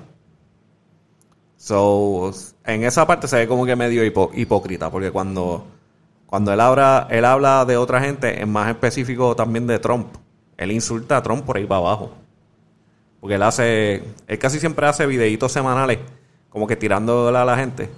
So, 1.57 2.33
en 2.65 2.83
esa 2.83 3.07
parte 3.07 3.29
se 3.29 3.37
ve 3.37 3.47
como 3.47 3.65
que 3.65 3.77
medio 3.77 4.05
hipócrita, 4.05 4.91
porque 4.91 5.13
cuando, 5.13 5.67
cuando 6.27 6.53
él, 6.53 6.59
habla, 6.59 7.07
él 7.11 7.25
habla 7.25 7.65
de 7.65 7.77
otra 7.77 8.01
gente, 8.01 8.43
es 8.43 8.49
más 8.49 8.69
específico 8.71 9.37
también 9.37 9.69
de 9.69 9.79
Trump. 9.79 10.09
Él 10.57 10.73
insulta 10.73 11.19
a 11.19 11.23
Trump 11.23 11.45
por 11.45 11.59
ahí 11.59 11.65
para 11.65 11.79
abajo. 11.79 12.11
Porque 13.21 13.37
él 13.37 13.43
hace, 13.45 14.03
él 14.27 14.39
casi 14.41 14.59
siempre 14.59 14.87
hace 14.89 15.07
videitos 15.07 15.53
semanales, 15.53 16.01
como 16.49 16.67
que 16.67 16.75
tirándole 16.75 17.39
a 17.39 17.45
la 17.45 17.57
gente. 17.57 17.89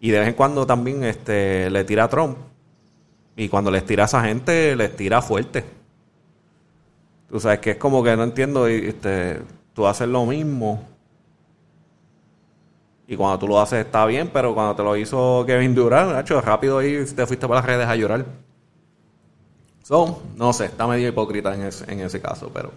Y 0.00 0.10
de 0.10 0.18
vez 0.18 0.28
en 0.28 0.34
cuando 0.34 0.66
también 0.66 1.04
este, 1.04 1.70
le 1.70 1.84
tira 1.84 2.04
a 2.04 2.08
Trump. 2.08 2.36
Y 3.36 3.48
cuando 3.48 3.70
les 3.70 3.86
tira 3.86 4.02
a 4.02 4.06
esa 4.06 4.24
gente, 4.24 4.74
les 4.74 4.96
tira 4.96 5.22
fuerte. 5.22 5.75
Tú 7.28 7.40
sabes 7.40 7.58
que 7.58 7.72
es 7.72 7.76
como 7.76 8.02
que 8.02 8.16
no 8.16 8.22
entiendo, 8.22 8.66
este, 8.66 9.42
tú 9.74 9.86
haces 9.86 10.08
lo 10.08 10.24
mismo. 10.26 10.84
Y 13.08 13.16
cuando 13.16 13.38
tú 13.38 13.48
lo 13.48 13.60
haces 13.60 13.84
está 13.84 14.04
bien, 14.06 14.30
pero 14.32 14.54
cuando 14.54 14.74
te 14.74 14.82
lo 14.82 14.96
hizo 14.96 15.44
Kevin 15.46 15.74
Durant, 15.74 16.18
hecho 16.18 16.40
rápido 16.40 16.78
ahí 16.78 17.04
te 17.04 17.26
fuiste 17.26 17.46
para 17.46 17.60
las 17.60 17.66
redes 17.66 17.86
a 17.86 17.96
llorar. 17.96 18.24
So, 19.82 20.22
no 20.34 20.52
sé, 20.52 20.64
está 20.66 20.86
medio 20.86 21.08
hipócrita 21.08 21.54
en 21.54 21.62
ese, 21.62 21.90
en 21.92 22.00
ese 22.00 22.20
caso, 22.20 22.50
pero. 22.52 22.72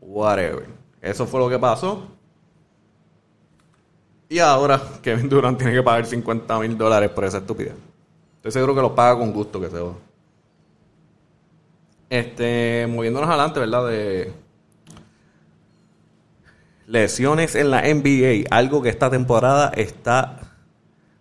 Whatever. 0.00 0.66
Eso 1.00 1.26
fue 1.26 1.38
lo 1.38 1.48
que 1.48 1.58
pasó. 1.58 2.08
Y 4.28 4.38
ahora 4.40 4.80
Kevin 5.02 5.28
Durant 5.28 5.58
tiene 5.58 5.72
que 5.72 5.82
pagar 5.82 6.06
50 6.06 6.58
mil 6.58 6.76
dólares 6.76 7.10
por 7.10 7.24
esa 7.24 7.38
estupidez. 7.38 7.74
Estoy 8.36 8.52
seguro 8.52 8.74
que 8.74 8.80
lo 8.80 8.94
paga 8.94 9.18
con 9.18 9.32
gusto 9.32 9.60
que 9.60 9.70
se 9.70 9.78
va. 9.78 9.92
Este, 12.10 12.86
moviéndonos 12.88 13.28
adelante, 13.28 13.60
¿verdad? 13.60 13.88
De 13.88 14.32
lesiones 16.86 17.54
en 17.54 17.70
la 17.70 17.82
NBA, 17.82 18.46
algo 18.50 18.82
que 18.82 18.90
esta 18.90 19.10
temporada 19.10 19.72
está 19.74 20.40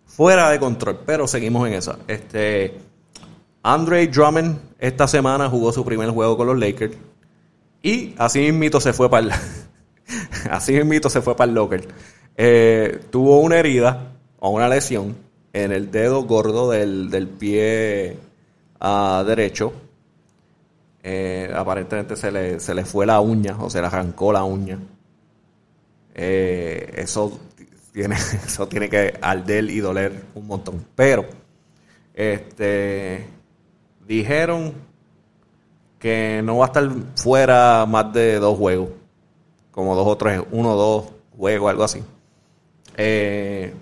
fuera 0.05 0.49
de 0.49 0.59
control, 0.59 0.99
pero 1.05 1.27
seguimos 1.27 1.67
en 1.67 1.73
esa. 1.73 1.97
Este, 2.07 2.77
Andre 3.63 4.07
Drummond 4.07 4.59
esta 4.77 5.07
semana 5.07 5.49
jugó 5.49 5.71
su 5.71 5.85
primer 5.85 6.09
juego 6.09 6.35
con 6.37 6.47
los 6.47 6.59
Lakers 6.59 6.97
y 7.81 8.13
así 8.17 8.39
mismito 8.39 8.79
se 8.79 8.93
fue 8.93 9.09
para 9.09 9.27
el, 9.27 9.31
así 10.51 10.73
mismito 10.73 11.09
se 11.09 11.21
fue 11.21 11.35
para 11.35 11.49
el 11.49 11.55
locker. 11.55 11.87
Eh, 12.35 12.99
tuvo 13.09 13.39
una 13.39 13.57
herida 13.57 14.13
o 14.39 14.49
una 14.49 14.67
lesión 14.67 15.15
en 15.53 15.71
el 15.71 15.91
dedo 15.91 16.23
gordo 16.23 16.69
del, 16.71 17.27
pie 17.39 18.17
uh, 18.81 19.23
derecho. 19.23 19.73
Eh, 21.05 21.51
aparentemente 21.53 22.15
se 22.15 22.31
le, 22.31 22.61
se 22.61 22.73
le 22.73 22.85
fue 22.85 23.05
la 23.05 23.19
uña 23.19 23.57
o 23.59 23.69
se 23.69 23.81
le 23.81 23.87
arrancó 23.87 24.31
la 24.31 24.45
uña. 24.45 24.79
Eh, 26.15 26.93
eso, 26.95 27.39
tiene, 27.91 28.15
eso 28.45 28.67
tiene 28.67 28.89
que 28.89 29.13
arder 29.21 29.69
y 29.69 29.79
doler 29.79 30.23
un 30.33 30.47
montón. 30.47 30.85
Pero, 30.95 31.25
este, 32.13 33.27
dijeron 34.07 34.73
que 35.99 36.41
no 36.43 36.57
va 36.57 36.65
a 36.65 36.67
estar 36.67 36.89
fuera 37.15 37.85
más 37.85 38.13
de 38.13 38.39
dos 38.39 38.57
juegos. 38.57 38.89
Como 39.71 39.95
dos 39.95 40.07
o 40.07 40.17
tres, 40.17 40.41
uno 40.51 40.73
o 40.73 40.77
dos 40.77 41.05
juegos, 41.37 41.69
algo 41.69 41.83
así. 41.83 42.01
Eh, 42.95 43.73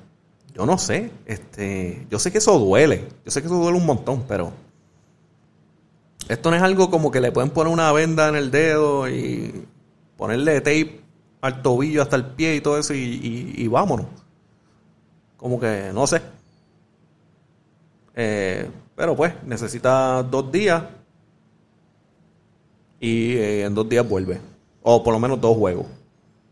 yo 0.54 0.66
no 0.66 0.78
sé, 0.78 1.12
este, 1.26 2.06
yo 2.10 2.20
sé 2.20 2.32
que 2.32 2.38
eso 2.40 2.58
duele, 2.60 3.08
yo 3.26 3.32
sé 3.32 3.42
que 3.42 3.48
eso 3.48 3.58
duele 3.58 3.78
un 3.78 3.86
montón, 3.86 4.24
pero 4.28 4.52
esto 6.32 6.50
no 6.50 6.56
es 6.56 6.64
algo 6.64 6.90
como 6.90 7.12
que 7.12 7.20
le 7.20 7.34
pueden 7.34 7.50
poner 7.50 7.74
una 7.74 7.92
venda 7.92 8.30
en 8.30 8.36
el 8.36 8.52
dedo 8.52 9.10
y 9.10 9.66
ponerle 10.16 10.62
tape 10.62 11.02
al 11.42 11.62
tobillo 11.62 12.02
hasta 12.02 12.16
el 12.16 12.26
pie 12.26 12.56
y 12.56 12.62
todo 12.62 12.78
eso 12.78 12.94
y, 12.94 13.68
vámonos. 13.68 14.06
Como 15.36 15.60
que 15.60 15.92
no 15.94 16.08
sé. 16.08 16.22
Eh, 18.16 18.70
pero 18.96 19.14
pues 19.14 19.34
necesita 19.44 20.24
dos 20.24 20.50
días 20.50 20.84
y 23.02 23.34
eh, 23.34 23.66
en 23.66 23.76
dos 23.76 23.90
días 23.90 24.08
vuelve. 24.08 24.40
O 24.84 25.04
por 25.04 25.14
lo 25.14 25.20
menos 25.20 25.42
dos 25.42 25.58
juegos. 25.58 25.88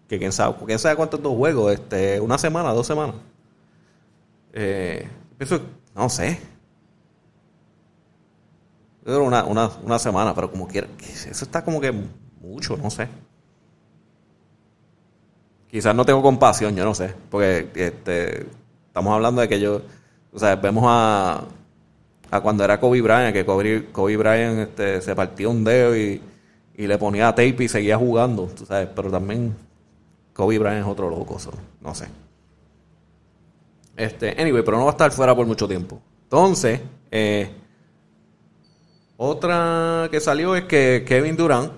Que 0.09 0.19
quién 0.19 0.33
sabe, 0.33 0.57
quién 0.65 0.79
sabe 0.79 0.97
cuántos 0.97 1.21
dos 1.21 1.37
juegos, 1.37 1.71
este, 1.71 2.19
una 2.19 2.37
semana, 2.37 2.73
dos 2.73 2.85
semanas. 2.85 3.15
Eh, 4.51 5.07
eso, 5.39 5.61
no 5.95 6.09
sé. 6.09 6.48
Una, 9.05 9.43
una, 9.43 9.69
una 9.83 9.99
semana, 9.99 10.35
pero 10.35 10.51
como 10.51 10.67
quiera, 10.67 10.87
eso 10.99 11.45
está 11.45 11.63
como 11.63 11.79
que 11.79 11.93
mucho, 12.41 12.77
no 12.77 12.89
sé. 12.89 13.07
Quizás 15.69 15.95
no 15.95 16.05
tengo 16.05 16.21
compasión, 16.21 16.75
yo 16.75 16.83
no 16.83 16.93
sé, 16.95 17.13
porque 17.29 17.69
este, 17.75 18.47
estamos 18.87 19.13
hablando 19.13 19.41
de 19.41 19.47
que 19.47 19.59
yo, 19.59 19.81
o 20.33 20.39
sea, 20.39 20.55
vemos 20.55 20.83
a, 20.87 21.43
a 22.31 22.41
cuando 22.41 22.63
era 22.63 22.79
Kobe 22.79 23.01
Bryant, 23.01 23.33
que 23.33 23.45
Kobe, 23.45 23.85
Kobe 23.91 24.17
Bryant 24.17 24.59
este, 24.59 25.01
se 25.01 25.15
partía 25.15 25.47
un 25.47 25.63
dedo 25.63 25.95
y, 25.95 26.21
y 26.75 26.87
le 26.87 26.97
ponía 26.97 27.29
tape 27.29 27.63
y 27.63 27.67
seguía 27.67 27.97
jugando, 27.97 28.47
tú 28.47 28.65
sabes, 28.65 28.89
pero 28.95 29.11
también 29.11 29.55
Kobe 30.33 30.57
Bryant 30.57 30.81
es 30.81 30.87
otro 30.87 31.09
loco, 31.09 31.37
no 31.81 31.93
sé. 31.93 32.07
Este, 33.95 34.41
anyway, 34.41 34.63
pero 34.63 34.77
no 34.77 34.85
va 34.85 34.91
a 34.91 34.93
estar 34.93 35.11
fuera 35.11 35.35
por 35.35 35.45
mucho 35.45 35.67
tiempo. 35.67 36.01
Entonces, 36.23 36.79
eh, 37.11 37.51
otra 39.21 40.07
que 40.09 40.21
salió 40.21 40.55
es 40.55 40.63
que 40.63 41.03
Kevin 41.05 41.35
Durant, 41.35 41.73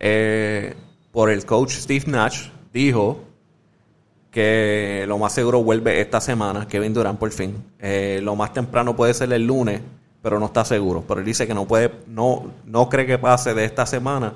eh, 0.00 0.74
por 1.12 1.28
el 1.28 1.44
coach 1.44 1.72
Steve 1.72 2.04
Nash, 2.06 2.48
dijo 2.72 3.24
que 4.30 5.04
lo 5.06 5.18
más 5.18 5.34
seguro 5.34 5.62
vuelve 5.62 6.00
esta 6.00 6.22
semana, 6.22 6.66
Kevin 6.66 6.94
Durant 6.94 7.18
por 7.18 7.30
fin. 7.30 7.62
Eh, 7.78 8.20
lo 8.22 8.36
más 8.36 8.54
temprano 8.54 8.96
puede 8.96 9.12
ser 9.12 9.30
el 9.34 9.46
lunes, 9.46 9.82
pero 10.22 10.40
no 10.40 10.46
está 10.46 10.64
seguro. 10.64 11.04
Pero 11.06 11.20
él 11.20 11.26
dice 11.26 11.46
que 11.46 11.52
no 11.52 11.66
puede, 11.66 11.92
no, 12.06 12.54
no 12.64 12.88
cree 12.88 13.04
que 13.04 13.18
pase 13.18 13.52
de 13.52 13.66
esta 13.66 13.84
semana 13.84 14.32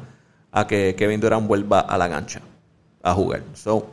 a 0.51 0.67
que 0.67 0.95
Kevin 0.95 1.21
Durant 1.23 1.47
vuelva 1.47 1.81
a 1.81 1.97
la 1.97 2.11
cancha 2.11 2.43
a 3.03 3.15
jugar. 3.15 3.45
So, 3.55 3.87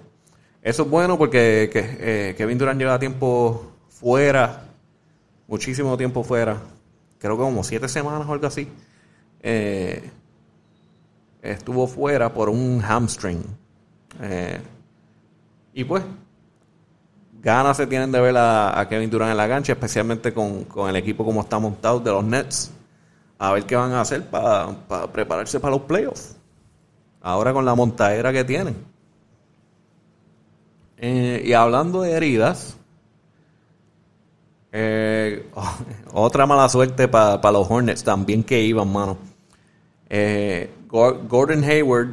eso 0.61 0.83
es 0.83 0.89
bueno 0.89 1.17
porque 1.17 1.69
que, 1.71 1.97
eh, 2.29 2.35
Kevin 2.35 2.57
Durant 2.57 2.77
lleva 2.77 2.99
tiempo 2.99 3.71
fuera, 3.87 4.63
muchísimo 5.47 5.95
tiempo 5.95 6.25
fuera, 6.25 6.57
creo 7.19 7.37
que 7.37 7.43
como 7.43 7.63
siete 7.63 7.87
semanas 7.87 8.27
o 8.27 8.33
algo 8.33 8.47
así. 8.47 8.67
Eh, 9.41 10.09
estuvo 11.41 11.87
fuera 11.87 12.33
por 12.33 12.49
un 12.49 12.81
hamstring. 12.81 13.43
Eh, 14.21 14.59
y 15.73 15.83
pues, 15.83 16.03
ganas 17.41 17.77
se 17.77 17.87
tienen 17.87 18.11
de 18.11 18.19
ver 18.19 18.35
a, 18.37 18.85
Kevin 18.89 19.09
Durant 19.09 19.31
en 19.31 19.37
la 19.37 19.47
cancha, 19.47 19.73
especialmente 19.73 20.33
con, 20.33 20.65
el 20.87 20.95
equipo 20.95 21.23
como 21.23 21.41
está 21.41 21.59
montado 21.59 21.99
de 21.99 22.11
los 22.11 22.23
Nets. 22.23 22.71
A 23.37 23.53
ver 23.53 23.65
qué 23.65 23.75
van 23.75 23.91
a 23.93 24.01
hacer 24.01 24.25
para 24.25 24.75
prepararse 25.13 25.59
para 25.59 25.71
los 25.71 25.83
playoffs. 25.83 26.35
Ahora 27.21 27.53
con 27.53 27.65
la 27.65 27.75
montadera 27.75 28.33
que 28.33 28.43
tienen. 28.43 28.75
Eh, 30.97 31.43
y 31.45 31.53
hablando 31.53 32.01
de 32.01 32.11
heridas, 32.11 32.75
eh, 34.71 35.49
otra 36.13 36.45
mala 36.45 36.69
suerte 36.69 37.07
para 37.07 37.51
los 37.51 37.69
Hornets 37.69 38.03
también 38.03 38.43
que 38.43 38.61
iban, 38.61 38.91
mano. 38.91 39.17
Eh, 40.09 40.71
Gordon 40.87 41.63
Hayward 41.63 42.09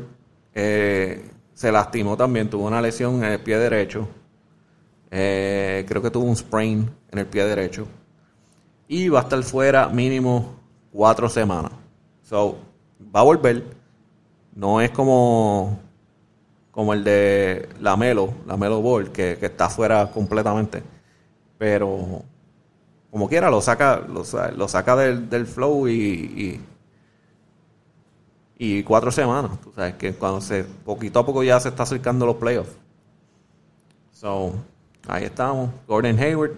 se 0.53 1.73
lastimó 1.73 2.17
también, 2.17 2.49
tuvo 2.49 2.67
una 2.67 2.81
lesión 2.81 3.25
en 3.25 3.33
el 3.33 3.41
pie 3.41 3.59
derecho. 3.59 4.09
creo 5.11 6.03
que 6.03 6.11
tuvo 6.11 6.25
un 6.25 6.37
sprain 6.37 6.91
en 7.11 7.19
el 7.19 7.27
pie 7.27 7.45
derecho. 7.45 7.87
Y 8.89 9.09
va 9.09 9.21
a 9.21 9.23
estar 9.23 9.43
fuera 9.43 9.89
mínimo 9.89 10.57
cuatro 10.93 11.29
semanas. 11.29 11.73
So, 12.23 12.59
va 13.15 13.21
a 13.21 13.25
volver. 13.25 13.65
No 14.55 14.81
es 14.81 14.91
como 14.91 15.79
como 16.77 16.93
el 16.93 17.05
de 17.05 17.71
la 17.81 17.97
Melo, 17.97 18.35
la 18.47 18.59
Melo 18.59 18.83
Ball, 18.83 19.11
que, 19.11 19.39
está 19.41 19.71
fuera 19.71 20.11
completamente. 20.11 20.83
Pero 21.57 22.23
como 23.11 23.29
quiera, 23.29 23.51
lo 23.51 23.61
saca, 23.61 23.99
lo, 24.01 24.25
saca 24.69 24.97
del, 24.97 25.47
flow 25.47 25.89
y, 25.89 26.61
cuatro 28.85 29.11
semanas. 29.11 29.53
Tú 29.61 29.73
sabes 29.75 29.95
que 29.95 30.15
cuando 30.15 30.41
se, 30.41 30.65
poquito 30.65 31.21
a 31.21 31.27
poco 31.27 31.43
ya 31.43 31.59
se 31.61 31.69
está 31.69 31.85
acercando 31.85 32.27
los 32.27 32.37
playoffs. 32.37 32.77
So, 34.13 34.55
ahí 35.07 35.25
estamos. 35.25 35.71
Gordon 35.87 36.19
Hayward, 36.19 36.57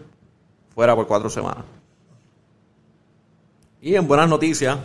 fuera 0.74 0.94
por 0.94 1.06
cuatro 1.06 1.30
semanas. 1.30 1.64
Y 3.80 3.94
en 3.94 4.08
buenas 4.08 4.28
noticias, 4.28 4.78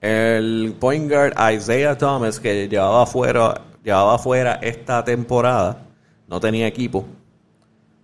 el 0.00 0.76
point 0.78 1.10
guard 1.10 1.34
Isaiah 1.52 1.98
Thomas, 1.98 2.38
que 2.38 2.68
llevaba 2.68 3.04
fuera, 3.06 3.62
llevaba 3.82 4.18
fuera 4.18 4.54
esta 4.62 5.04
temporada, 5.04 5.82
no 6.28 6.38
tenía 6.38 6.68
equipo, 6.68 7.04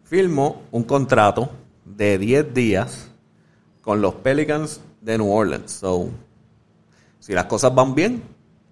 firmó 0.03 0.63
un 0.73 0.83
contrato 0.83 1.51
de 1.85 2.19
10 2.19 2.55
días 2.55 3.11
con 3.83 4.01
los 4.01 4.15
Pelicans 4.15 4.81
de 5.01 5.19
New 5.19 5.31
Orleans. 5.31 5.71
So, 5.71 6.09
si 7.21 7.33
las 7.33 7.45
cosas 7.47 7.75
van 7.75 7.95
bien, 7.95 8.23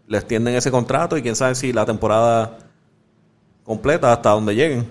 le 0.07 0.19
extienden 0.19 0.54
ese 0.54 0.71
contrato 0.71 1.16
y 1.16 1.23
quién 1.23 1.37
sabe 1.37 1.54
si 1.54 1.73
la 1.73 1.85
temporada 1.85 2.59
completa 3.64 4.12
hasta 4.12 4.31
donde 4.31 4.54
lleguen. 4.54 4.90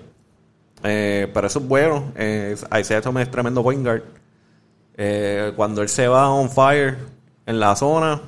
Eh, 0.84 1.30
pero 1.32 1.46
eso 1.46 1.58
es 1.58 1.68
bueno. 1.68 2.12
Eh, 2.16 2.56
Isaiah 2.80 3.02
Thomas 3.02 3.24
es 3.24 3.30
tremendo 3.30 3.62
point 3.62 3.84
guard. 3.84 4.02
Eh, 4.96 5.52
cuando 5.56 5.82
él 5.82 5.88
se 5.88 6.06
va 6.08 6.30
on 6.30 6.50
fire 6.50 6.98
en 7.46 7.58
la 7.58 7.74
zona, 7.76 8.20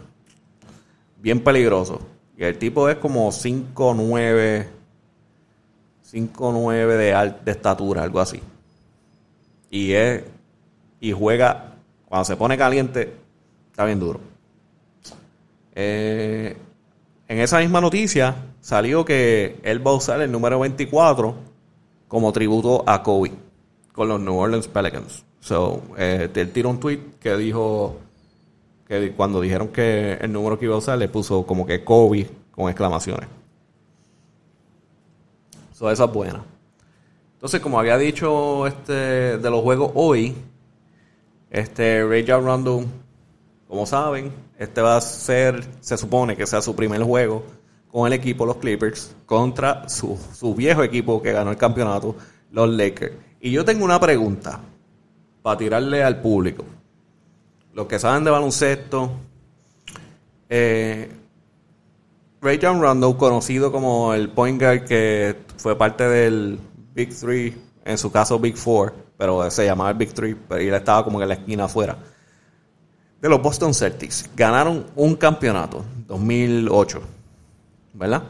bien 1.20 1.42
peligroso. 1.42 2.00
Y 2.36 2.44
el 2.44 2.58
tipo 2.58 2.88
es 2.88 2.96
como 2.96 3.30
5'9, 3.30 4.66
5'9 6.12 6.86
de, 6.96 7.34
de 7.44 7.50
estatura, 7.52 8.02
algo 8.02 8.20
así 8.20 8.42
y 9.74 9.92
es 9.92 10.22
y 11.00 11.10
juega 11.10 11.74
cuando 12.06 12.24
se 12.24 12.36
pone 12.36 12.56
caliente 12.56 13.12
está 13.72 13.84
bien 13.84 13.98
duro. 13.98 14.20
Eh, 15.74 16.56
en 17.26 17.40
esa 17.40 17.58
misma 17.58 17.80
noticia 17.80 18.36
salió 18.60 19.04
que 19.04 19.58
él 19.64 19.84
va 19.84 19.90
a 19.90 19.94
usar 19.94 20.20
el 20.20 20.30
número 20.30 20.60
24 20.60 21.34
como 22.06 22.32
tributo 22.32 22.84
a 22.86 23.02
Kobe 23.02 23.32
con 23.92 24.06
los 24.06 24.20
New 24.20 24.36
Orleans 24.36 24.68
Pelicans. 24.68 25.24
So, 25.40 25.82
eh, 25.98 26.30
él 26.32 26.52
tiró 26.52 26.70
un 26.70 26.78
tweet 26.78 27.00
que 27.18 27.36
dijo 27.36 27.96
que 28.86 29.12
cuando 29.12 29.40
dijeron 29.40 29.68
que 29.68 30.12
el 30.20 30.32
número 30.32 30.56
que 30.56 30.66
iba 30.66 30.76
a 30.76 30.78
usar 30.78 30.98
le 30.98 31.08
puso 31.08 31.44
como 31.44 31.66
que 31.66 31.82
Kobe 31.82 32.30
con 32.52 32.68
exclamaciones. 32.68 33.28
So, 35.72 35.90
esa 35.90 36.04
es 36.04 36.12
buena. 36.12 36.53
Entonces, 37.44 37.60
como 37.60 37.78
había 37.78 37.98
dicho 37.98 38.66
este 38.66 39.36
de 39.36 39.50
los 39.50 39.60
juegos 39.60 39.92
hoy, 39.96 40.34
este 41.50 42.24
John 42.26 42.42
Rondo, 42.42 42.86
como 43.68 43.84
saben, 43.84 44.32
este 44.58 44.80
va 44.80 44.96
a 44.96 45.00
ser, 45.02 45.62
se 45.80 45.98
supone 45.98 46.38
que 46.38 46.46
sea 46.46 46.62
su 46.62 46.74
primer 46.74 47.02
juego 47.02 47.44
con 47.92 48.06
el 48.06 48.14
equipo, 48.14 48.46
los 48.46 48.56
Clippers, 48.56 49.14
contra 49.26 49.86
su, 49.90 50.18
su 50.32 50.54
viejo 50.54 50.82
equipo 50.82 51.20
que 51.20 51.32
ganó 51.32 51.50
el 51.50 51.58
campeonato, 51.58 52.16
los 52.50 52.70
Lakers. 52.70 53.12
Y 53.42 53.50
yo 53.50 53.62
tengo 53.62 53.84
una 53.84 54.00
pregunta 54.00 54.60
para 55.42 55.58
tirarle 55.58 56.02
al 56.02 56.22
público. 56.22 56.64
Los 57.74 57.86
que 57.88 57.98
saben 57.98 58.24
de 58.24 58.30
baloncesto, 58.30 59.10
eh, 60.48 61.10
Ray 62.40 62.58
John 62.62 63.12
conocido 63.18 63.70
como 63.70 64.14
el 64.14 64.30
point 64.30 64.58
guard 64.58 64.84
que 64.86 65.36
fue 65.58 65.76
parte 65.76 66.08
del 66.08 66.58
Big 66.94 67.12
Three, 67.14 67.54
en 67.84 67.98
su 67.98 68.10
caso 68.10 68.38
Big 68.38 68.56
Four, 68.56 68.94
pero 69.18 69.50
se 69.50 69.66
llamaba 69.66 69.90
el 69.90 69.96
Big 69.96 70.14
Three, 70.14 70.34
pero 70.34 70.60
él 70.60 70.72
estaba 70.72 71.04
como 71.04 71.20
en 71.20 71.28
la 71.28 71.34
esquina 71.34 71.64
afuera. 71.64 71.98
De 73.20 73.28
los 73.28 73.42
Boston 73.42 73.74
Celtics. 73.74 74.30
Ganaron 74.36 74.86
un 74.94 75.16
campeonato, 75.16 75.84
2008, 76.06 77.02
¿verdad? 77.94 78.22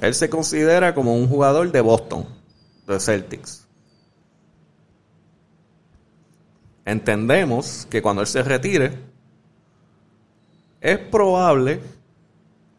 Él 0.00 0.14
se 0.14 0.30
considera 0.30 0.94
como 0.94 1.14
un 1.14 1.28
jugador 1.28 1.72
de 1.72 1.80
Boston, 1.80 2.26
de 2.86 3.00
Celtics. 3.00 3.66
Entendemos 6.84 7.86
que 7.90 8.00
cuando 8.00 8.22
él 8.22 8.28
se 8.28 8.42
retire, 8.42 8.96
es 10.80 10.98
probable 10.98 11.80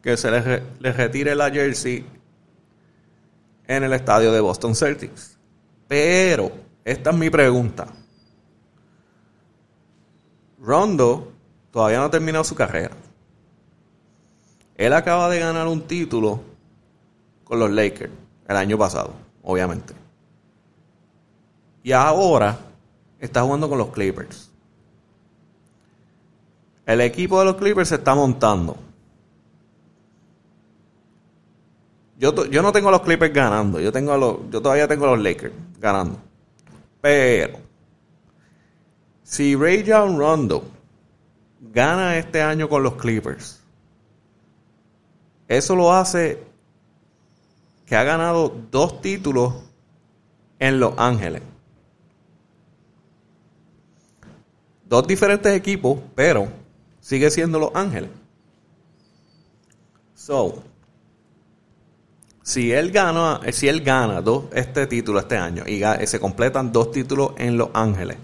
que 0.02 0.16
se 0.16 0.30
le, 0.30 0.62
le 0.80 0.92
retire 0.92 1.34
la 1.34 1.50
jersey 1.50 2.04
en 3.66 3.84
el 3.84 3.92
estadio 3.92 4.32
de 4.32 4.40
Boston 4.40 4.74
Celtics. 4.74 5.36
Pero, 5.88 6.52
esta 6.84 7.10
es 7.10 7.16
mi 7.16 7.30
pregunta. 7.30 7.86
Rondo 10.58 11.32
todavía 11.70 11.98
no 11.98 12.04
ha 12.04 12.10
terminado 12.10 12.44
su 12.44 12.54
carrera. 12.54 12.96
Él 14.76 14.92
acaba 14.92 15.28
de 15.28 15.40
ganar 15.40 15.66
un 15.66 15.82
título 15.82 16.40
con 17.44 17.58
los 17.58 17.70
Lakers 17.70 18.12
el 18.48 18.56
año 18.56 18.78
pasado, 18.78 19.12
obviamente. 19.42 19.94
Y 21.82 21.92
ahora 21.92 22.58
está 23.18 23.42
jugando 23.42 23.68
con 23.68 23.78
los 23.78 23.88
Clippers. 23.90 24.50
El 26.86 27.00
equipo 27.00 27.38
de 27.38 27.44
los 27.44 27.56
Clippers 27.56 27.88
se 27.88 27.96
está 27.96 28.14
montando. 28.14 28.76
Yo, 32.18 32.32
no 32.32 32.72
tengo 32.72 32.88
a 32.88 32.92
los 32.92 33.02
Clippers 33.02 33.32
ganando. 33.32 33.80
Yo, 33.80 33.90
tengo 33.90 34.16
los, 34.16 34.50
yo 34.50 34.62
todavía 34.62 34.86
tengo 34.86 35.06
a 35.06 35.16
los 35.16 35.20
Lakers 35.20 35.54
ganando. 35.78 36.18
Pero, 37.00 37.58
si 39.22 39.56
Ray 39.56 39.84
John 39.86 40.18
Rondo 40.18 40.64
gana 41.60 42.16
este 42.16 42.42
año 42.42 42.68
con 42.68 42.82
los 42.82 42.94
Clippers, 42.94 43.60
eso 45.48 45.74
lo 45.74 45.92
hace 45.92 46.42
que 47.86 47.96
ha 47.96 48.04
ganado 48.04 48.54
dos 48.70 49.00
títulos 49.00 49.54
en 50.58 50.78
Los 50.78 50.94
Ángeles. 50.96 51.42
Dos 54.84 55.06
diferentes 55.06 55.52
equipos, 55.54 55.98
pero 56.14 56.48
sigue 57.00 57.30
siendo 57.30 57.58
Los 57.58 57.70
Ángeles. 57.74 58.10
So, 60.14 60.62
si 62.52 62.70
él 62.70 62.90
gana, 62.92 63.40
si 63.50 63.66
él 63.68 63.80
gana 63.80 64.20
dos, 64.20 64.44
este 64.52 64.86
título 64.86 65.18
este 65.18 65.38
año 65.38 65.64
y 65.66 65.82
se 66.06 66.20
completan 66.20 66.70
dos 66.70 66.90
títulos 66.90 67.32
en 67.38 67.56
Los 67.56 67.70
Ángeles, 67.72 68.18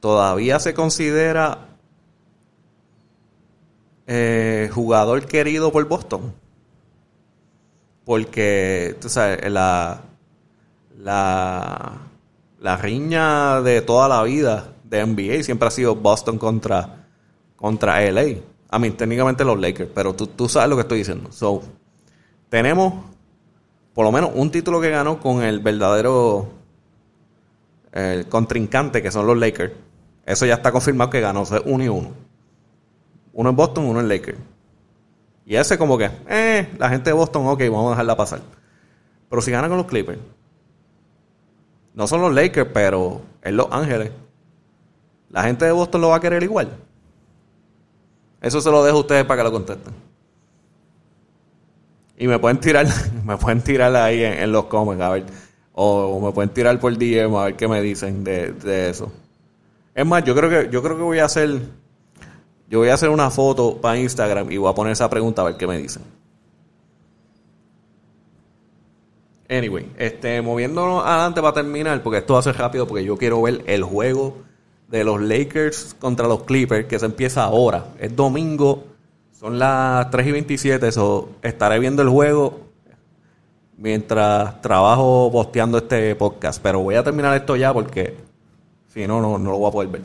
todavía 0.00 0.58
se 0.58 0.72
considera 0.72 1.68
eh, 4.06 4.70
jugador 4.72 5.26
querido 5.26 5.70
por 5.70 5.86
Boston. 5.86 6.32
Porque, 8.04 8.96
tú 8.98 9.08
sabes, 9.08 9.48
la, 9.52 10.00
la, 10.98 11.98
la 12.60 12.76
riña 12.78 13.60
de 13.60 13.82
toda 13.82 14.08
la 14.08 14.22
vida 14.22 14.72
de 14.84 15.04
NBA 15.06 15.42
siempre 15.42 15.68
ha 15.68 15.70
sido 15.70 15.94
Boston 15.94 16.38
contra, 16.38 17.04
contra 17.56 18.00
LA. 18.10 18.38
A 18.70 18.78
mí, 18.78 18.90
técnicamente 18.90 19.44
los 19.44 19.60
Lakers, 19.60 19.90
pero 19.94 20.14
tú, 20.14 20.26
tú 20.26 20.48
sabes 20.48 20.70
lo 20.70 20.76
que 20.76 20.82
estoy 20.82 20.98
diciendo. 20.98 21.30
So, 21.30 21.62
tenemos 22.50 22.92
por 23.94 24.04
lo 24.04 24.12
menos 24.12 24.30
un 24.34 24.50
título 24.50 24.80
que 24.80 24.90
ganó 24.90 25.18
con 25.18 25.42
el 25.42 25.60
verdadero 25.60 26.50
contrincante 28.28 29.02
que 29.02 29.10
son 29.10 29.26
los 29.26 29.36
Lakers. 29.36 29.72
Eso 30.24 30.46
ya 30.46 30.54
está 30.54 30.70
confirmado 30.70 31.10
que 31.10 31.20
ganó, 31.20 31.42
o 31.42 31.62
uno 31.64 31.84
y 31.84 31.88
uno. 31.88 32.10
Uno 33.32 33.50
en 33.50 33.56
Boston, 33.56 33.86
uno 33.86 34.00
en 34.00 34.08
Lakers. 34.08 34.38
Y 35.44 35.56
ese 35.56 35.76
como 35.76 35.98
que, 35.98 36.10
eh, 36.28 36.68
la 36.78 36.88
gente 36.88 37.10
de 37.10 37.14
Boston, 37.14 37.46
ok, 37.48 37.60
vamos 37.62 37.86
a 37.88 37.90
dejarla 37.90 38.16
pasar. 38.16 38.40
Pero 39.28 39.42
si 39.42 39.50
gana 39.50 39.68
con 39.68 39.78
los 39.78 39.86
Clippers, 39.86 40.20
no 41.94 42.06
son 42.06 42.20
los 42.20 42.32
Lakers, 42.32 42.70
pero 42.72 43.22
en 43.42 43.56
Los 43.56 43.66
Ángeles, 43.70 44.12
la 45.28 45.42
gente 45.42 45.64
de 45.64 45.72
Boston 45.72 46.00
lo 46.00 46.08
va 46.10 46.16
a 46.16 46.20
querer 46.20 46.42
igual. 46.42 46.70
Eso 48.40 48.60
se 48.60 48.70
lo 48.70 48.84
dejo 48.84 48.98
a 48.98 49.00
ustedes 49.00 49.24
para 49.24 49.42
que 49.42 49.44
lo 49.44 49.52
contesten. 49.52 50.09
Y 52.20 52.28
me 52.28 52.38
pueden 52.38 52.60
tirar, 52.60 52.86
me 53.24 53.38
pueden 53.38 53.62
tirar 53.62 53.96
ahí 53.96 54.22
en, 54.22 54.52
los 54.52 54.66
comments, 54.66 55.02
a 55.02 55.08
ver. 55.08 55.24
O, 55.72 56.20
me 56.20 56.32
pueden 56.32 56.50
tirar 56.50 56.78
por 56.78 56.96
DM 56.96 57.34
a 57.34 57.44
ver 57.46 57.56
qué 57.56 57.66
me 57.66 57.80
dicen 57.80 58.22
de, 58.22 58.90
eso. 58.90 59.10
Es 59.94 60.04
más, 60.04 60.22
yo 60.24 60.34
creo 60.34 60.50
que, 60.50 60.70
yo 60.70 60.82
creo 60.82 60.96
que 60.98 61.02
voy 61.02 61.18
a 61.18 61.24
hacer. 61.24 61.62
Yo 62.68 62.80
voy 62.80 62.90
a 62.90 62.94
hacer 62.94 63.08
una 63.08 63.30
foto 63.30 63.80
para 63.80 63.98
Instagram 63.98 64.52
y 64.52 64.58
voy 64.58 64.70
a 64.70 64.74
poner 64.74 64.92
esa 64.92 65.08
pregunta 65.08 65.40
a 65.40 65.46
ver 65.46 65.56
qué 65.56 65.66
me 65.66 65.78
dicen. 65.78 66.02
Anyway, 69.48 69.90
este, 69.96 70.42
moviéndonos 70.42 71.02
adelante 71.04 71.40
para 71.40 71.54
terminar, 71.54 72.02
porque 72.02 72.18
esto 72.18 72.34
va 72.34 72.40
a 72.40 72.42
ser 72.42 72.56
rápido, 72.56 72.86
porque 72.86 73.02
yo 73.02 73.16
quiero 73.16 73.40
ver 73.40 73.64
el 73.66 73.82
juego 73.82 74.36
de 74.88 75.04
los 75.04 75.22
Lakers 75.22 75.96
contra 75.98 76.28
los 76.28 76.42
Clippers, 76.42 76.86
que 76.86 76.98
se 76.98 77.06
empieza 77.06 77.44
ahora. 77.44 77.86
Es 77.98 78.14
domingo 78.14 78.89
son 79.40 79.58
las 79.58 80.10
3 80.10 80.26
y 80.26 80.32
27, 80.32 80.86
eso 80.86 81.30
estaré 81.40 81.78
viendo 81.78 82.02
el 82.02 82.10
juego 82.10 82.60
mientras 83.78 84.60
trabajo 84.60 85.30
posteando 85.32 85.78
este 85.78 86.14
podcast. 86.14 86.62
Pero 86.62 86.80
voy 86.80 86.96
a 86.96 87.02
terminar 87.02 87.34
esto 87.34 87.56
ya 87.56 87.72
porque 87.72 88.18
si 88.88 89.06
no, 89.06 89.22
no, 89.22 89.38
no 89.38 89.52
lo 89.52 89.56
voy 89.56 89.68
a 89.70 89.72
poder 89.72 89.88
ver. 89.88 90.02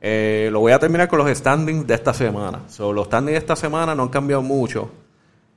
Eh, 0.00 0.48
lo 0.52 0.60
voy 0.60 0.70
a 0.70 0.78
terminar 0.78 1.08
con 1.08 1.18
los 1.18 1.36
standings 1.36 1.88
de 1.88 1.94
esta 1.94 2.14
semana. 2.14 2.60
los 2.78 3.06
standings 3.06 3.32
de 3.32 3.38
esta 3.38 3.56
semana 3.56 3.96
no 3.96 4.04
han 4.04 4.10
cambiado 4.10 4.42
mucho. 4.42 4.90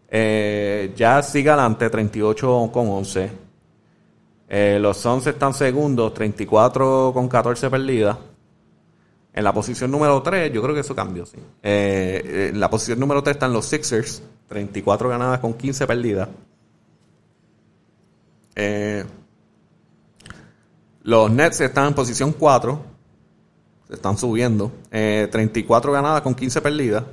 Eh, 0.10 0.91
ya 0.95 1.21
sigue 1.21 1.52
adelante, 1.52 1.91
38 1.91 2.71
con 2.73 2.88
11. 2.88 3.32
Eh, 4.49 4.80
los 4.82 5.06
11 5.06 5.30
están 5.30 5.54
segundos, 5.54 6.12
34 6.15 7.12
con 7.13 7.28
14 7.28 7.69
perdidas. 7.69 8.17
En 9.34 9.44
la 9.44 9.54
posición 9.54 9.92
número 9.92 10.22
3, 10.22 10.52
yo 10.52 10.62
creo 10.62 10.74
que 10.74 10.82
eso 10.82 10.96
cambió, 10.96 11.26
sí. 11.26 11.38
en 11.62 12.60
la 12.60 12.70
posición 12.70 13.00
número 13.00 13.22
3 13.22 13.36
están 13.36 13.54
los 13.54 13.65
Sixers, 13.65 14.24
34 14.48 15.10
ganadas 15.10 15.39
con 15.39 15.54
15 15.54 15.88
perdidas. 15.88 16.30
los 21.04 21.32
Nets 21.32 21.62
están 21.62 21.88
en 21.88 21.94
posición 21.94 22.34
4, 22.34 22.82
se 23.88 23.94
están 23.94 24.18
subiendo. 24.18 24.72
34 24.89 25.92
ganadas 25.92 26.22
con 26.22 26.36
15 26.36 26.62
perdidas 26.62 27.04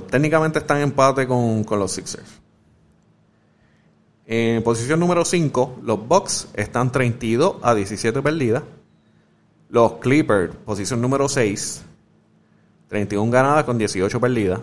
técnicamente 0.00 0.58
están 0.58 0.78
en 0.78 0.84
empate 0.84 1.26
con, 1.26 1.64
los 1.70 1.92
Sixers. 1.92 2.40
En 4.24 4.62
posición 4.62 4.98
número 4.98 5.24
5, 5.24 5.80
los 5.82 6.08
Bucks 6.08 6.48
están 6.54 6.90
32 6.90 7.56
a 7.60 7.74
17 7.74 8.22
perdidas. 8.22 8.62
Los 9.72 9.94
Clippers, 9.94 10.54
posición 10.66 11.00
número 11.00 11.30
6, 11.30 11.82
31 12.88 13.32
ganadas 13.32 13.64
con 13.64 13.78
18 13.78 14.20
perdidas. 14.20 14.60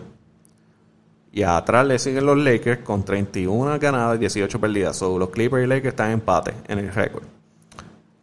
Y 1.32 1.42
atrás 1.42 1.84
le 1.84 1.98
siguen 1.98 2.26
los 2.26 2.38
Lakers 2.38 2.82
con 2.84 3.04
31 3.04 3.76
ganadas 3.80 4.18
y 4.18 4.20
18 4.20 4.60
perdidas. 4.60 5.00
los 5.00 5.30
Clippers 5.30 5.64
y 5.64 5.66
Lakers 5.66 5.94
están 5.94 6.06
en 6.06 6.12
empate 6.12 6.54
en 6.68 6.78
el 6.78 6.94
récord. 6.94 7.24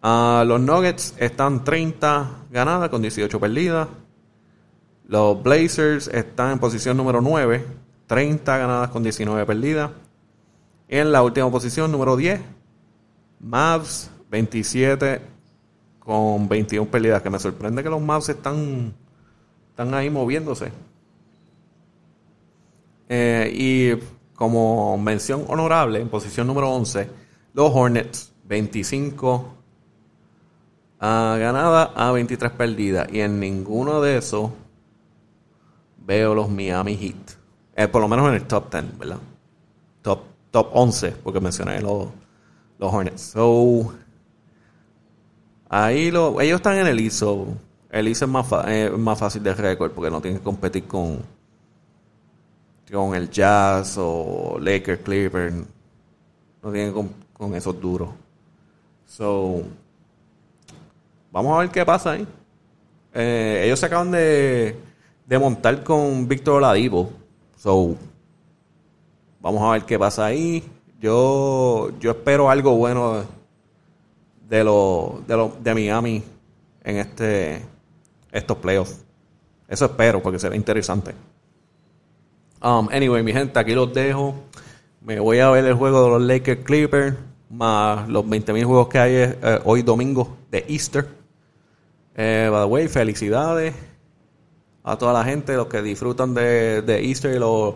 Ah, 0.02 0.46
los 0.48 0.62
Nuggets 0.62 1.14
están 1.18 1.66
30 1.66 2.46
ganadas 2.52 2.88
con 2.88 3.02
18 3.02 3.38
perdidas. 3.38 3.90
Los 5.10 5.44
Blazers 5.44 6.08
están 6.08 6.54
en 6.54 6.60
posición 6.60 6.96
número 6.96 7.20
9, 7.20 7.66
30 8.08 8.58
ganadas 8.58 8.92
con 8.92 9.04
19 9.04 9.46
perdidas. 9.46 9.92
En 10.88 11.12
la 11.12 11.22
última 11.22 11.52
posición, 11.52 11.92
número 11.92 12.16
10, 12.16 12.40
Mavs, 13.42 14.10
27 14.32 15.37
con 16.08 16.48
21 16.48 16.90
perdidas. 16.90 17.22
Que 17.22 17.30
me 17.30 17.38
sorprende 17.38 17.84
que 17.84 17.90
los 17.90 18.02
Mavs 18.02 18.30
están, 18.30 18.94
están 19.70 19.94
ahí 19.94 20.10
moviéndose. 20.10 20.72
Eh, 23.10 23.52
y 23.54 24.34
como 24.36 24.98
mención 24.98 25.44
honorable, 25.50 26.00
en 26.00 26.08
posición 26.08 26.48
número 26.48 26.72
11, 26.72 27.10
los 27.54 27.72
Hornets, 27.74 28.32
25 28.46 29.54
ah, 31.02 31.36
ganadas 31.40 31.90
a 31.94 32.12
23 32.12 32.52
perdidas. 32.54 33.10
Y 33.12 33.20
en 33.20 33.40
ninguno 33.40 34.02
de 34.02 34.18
esos 34.18 34.52
veo 35.98 36.34
los 36.34 36.50
Miami 36.50 36.96
Heat. 36.96 37.38
Eh, 37.76 37.88
por 37.90 38.02
lo 38.02 38.08
menos 38.08 38.30
en 38.30 38.36
el 38.36 38.48
top 38.48 38.72
10, 38.72 38.98
¿verdad? 38.98 39.20
Top, 40.02 40.22
top 40.52 40.70
11, 40.72 41.12
porque 41.22 41.42
mencioné 41.42 41.82
los, 41.82 42.08
los 42.80 42.94
Hornets. 42.94 43.22
So, 43.22 43.94
ahí 45.70 46.12
lo, 46.12 46.40
ellos 46.42 46.58
están 46.58 46.78
en 46.78 46.88
el 46.88 47.00
ISO. 47.00 47.48
El 47.90 48.08
ISO 48.08 48.26
es 48.26 48.32
más, 48.32 48.48
eh, 48.68 48.92
más 48.98 49.20
fácil 49.20 49.44
de 49.44 49.54
récord 49.54 49.92
porque 49.92 50.12
no 50.12 50.22
tienen 50.22 50.40
que 50.40 50.44
competir 50.44 50.86
con, 50.86 51.20
con 52.92 53.16
el 53.16 53.30
Jazz 53.30 53.96
o 53.98 54.58
Lakers, 54.60 55.02
Clippers. 55.02 55.56
No 56.64 56.72
tienen 56.72 56.94
con, 56.94 57.10
con 57.34 57.56
esos 57.56 57.80
duros. 57.80 58.10
So, 59.06 59.64
vamos 61.32 61.56
a 61.56 61.60
ver 61.60 61.70
qué 61.70 61.86
pasa 61.86 62.12
ahí. 62.12 62.28
Eh, 63.14 63.62
ellos 63.66 63.80
se 63.80 63.86
acaban 63.86 64.12
de 64.12 64.88
de 65.28 65.38
montar 65.38 65.84
con 65.84 66.28
Víctor 66.28 66.56
Oladipo. 66.56 67.12
So, 67.58 67.96
vamos 69.42 69.62
a 69.62 69.74
ver 69.74 69.84
qué 69.84 70.00
pasa 70.00 70.26
ahí. 70.26 70.64
Yo, 71.00 71.92
yo 72.00 72.12
espero 72.12 72.50
algo 72.50 72.76
bueno 72.76 73.24
de 74.48 74.64
lo, 74.64 75.22
de 75.28 75.36
lo, 75.36 75.58
de 75.62 75.74
Miami 75.74 76.24
en 76.84 76.98
este 76.98 77.62
estos 78.32 78.58
playoffs. 78.58 79.04
Eso 79.68 79.86
espero 79.86 80.22
porque 80.22 80.40
será 80.40 80.56
interesante. 80.56 81.14
Um, 82.62 82.88
anyway, 82.90 83.24
mi 83.24 83.34
gente, 83.34 83.60
aquí 83.60 83.74
los 83.74 83.94
dejo. 83.94 84.36
Me 85.02 85.20
voy 85.20 85.40
a 85.40 85.50
ver 85.50 85.66
el 85.66 85.74
juego 85.74 86.04
de 86.04 86.10
los 86.10 86.22
Lakers 86.22 86.64
Clippers 86.64 87.16
más 87.50 88.08
los 88.10 88.26
20.000 88.26 88.66
juegos 88.66 88.88
que 88.88 89.00
hay 89.00 89.14
eh, 89.16 89.60
hoy 89.64 89.82
domingo 89.82 90.38
de 90.52 90.66
Easter. 90.68 91.08
Eh, 92.16 92.50
by 92.52 92.62
the 92.62 92.66
way, 92.66 92.88
felicidades 92.88 93.74
a 94.84 94.98
toda 94.98 95.14
la 95.14 95.24
gente, 95.24 95.56
los 95.56 95.68
que 95.68 95.82
disfrutan 95.82 96.34
de, 96.34 96.84
Easter 97.04 97.36
y 97.36 97.40
los 97.40 97.76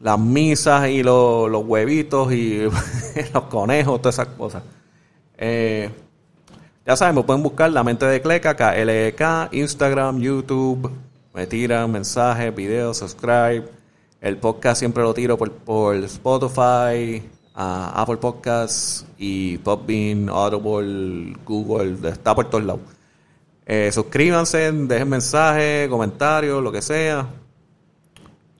las 0.00 0.18
misas 0.18 0.88
y 0.88 1.02
los, 1.02 1.50
huevitos 1.64 2.32
y 2.32 2.62
los 3.34 3.44
conejos, 3.44 4.00
todas 4.00 4.14
esas 4.16 4.28
cosas. 4.34 4.62
Eh, 5.36 5.90
ya 6.86 6.96
saben, 6.96 7.14
me 7.14 7.22
pueden 7.22 7.42
buscar 7.42 7.70
La 7.70 7.84
Mente 7.84 8.06
de 8.06 8.20
Cleca, 8.20 8.56
KLK, 8.56 9.52
Instagram, 9.52 10.20
YouTube. 10.20 10.90
Me 11.34 11.46
tiran 11.46 11.90
mensajes, 11.92 12.54
videos, 12.54 12.98
subscribe. 12.98 13.64
El 14.20 14.36
podcast 14.38 14.80
siempre 14.80 15.02
lo 15.02 15.14
tiro 15.14 15.38
por, 15.38 15.52
por 15.52 15.94
Spotify, 15.96 17.22
Apple 17.54 18.16
Podcasts 18.16 19.06
y 19.18 19.58
Popbean, 19.58 20.28
Audible, 20.28 21.36
Google. 21.44 22.08
Está 22.08 22.34
por 22.34 22.48
todos 22.48 22.64
lados. 22.64 22.80
Eh, 23.66 23.90
suscríbanse, 23.92 24.72
dejen 24.72 25.08
mensajes, 25.08 25.88
comentarios, 25.88 26.62
lo 26.62 26.72
que 26.72 26.82
sea. 26.82 27.28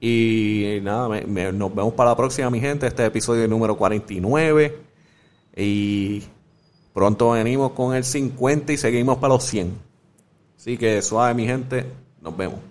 Y 0.01 0.79
nada, 0.83 1.21
nos 1.53 1.75
vemos 1.75 1.93
para 1.93 2.11
la 2.11 2.17
próxima, 2.17 2.49
mi 2.49 2.59
gente. 2.59 2.87
Este 2.87 3.05
episodio 3.05 3.47
número 3.47 3.77
49. 3.77 4.79
Y 5.57 6.23
pronto 6.95 7.33
venimos 7.33 7.73
con 7.73 7.95
el 7.95 8.05
50 8.05 8.73
y 8.73 8.77
seguimos 8.79 9.19
para 9.19 9.35
los 9.35 9.45
100. 9.45 9.79
Así 10.57 10.79
que 10.79 11.03
suave, 11.03 11.35
mi 11.35 11.45
gente. 11.45 11.85
Nos 12.23 12.35
vemos. 12.35 12.70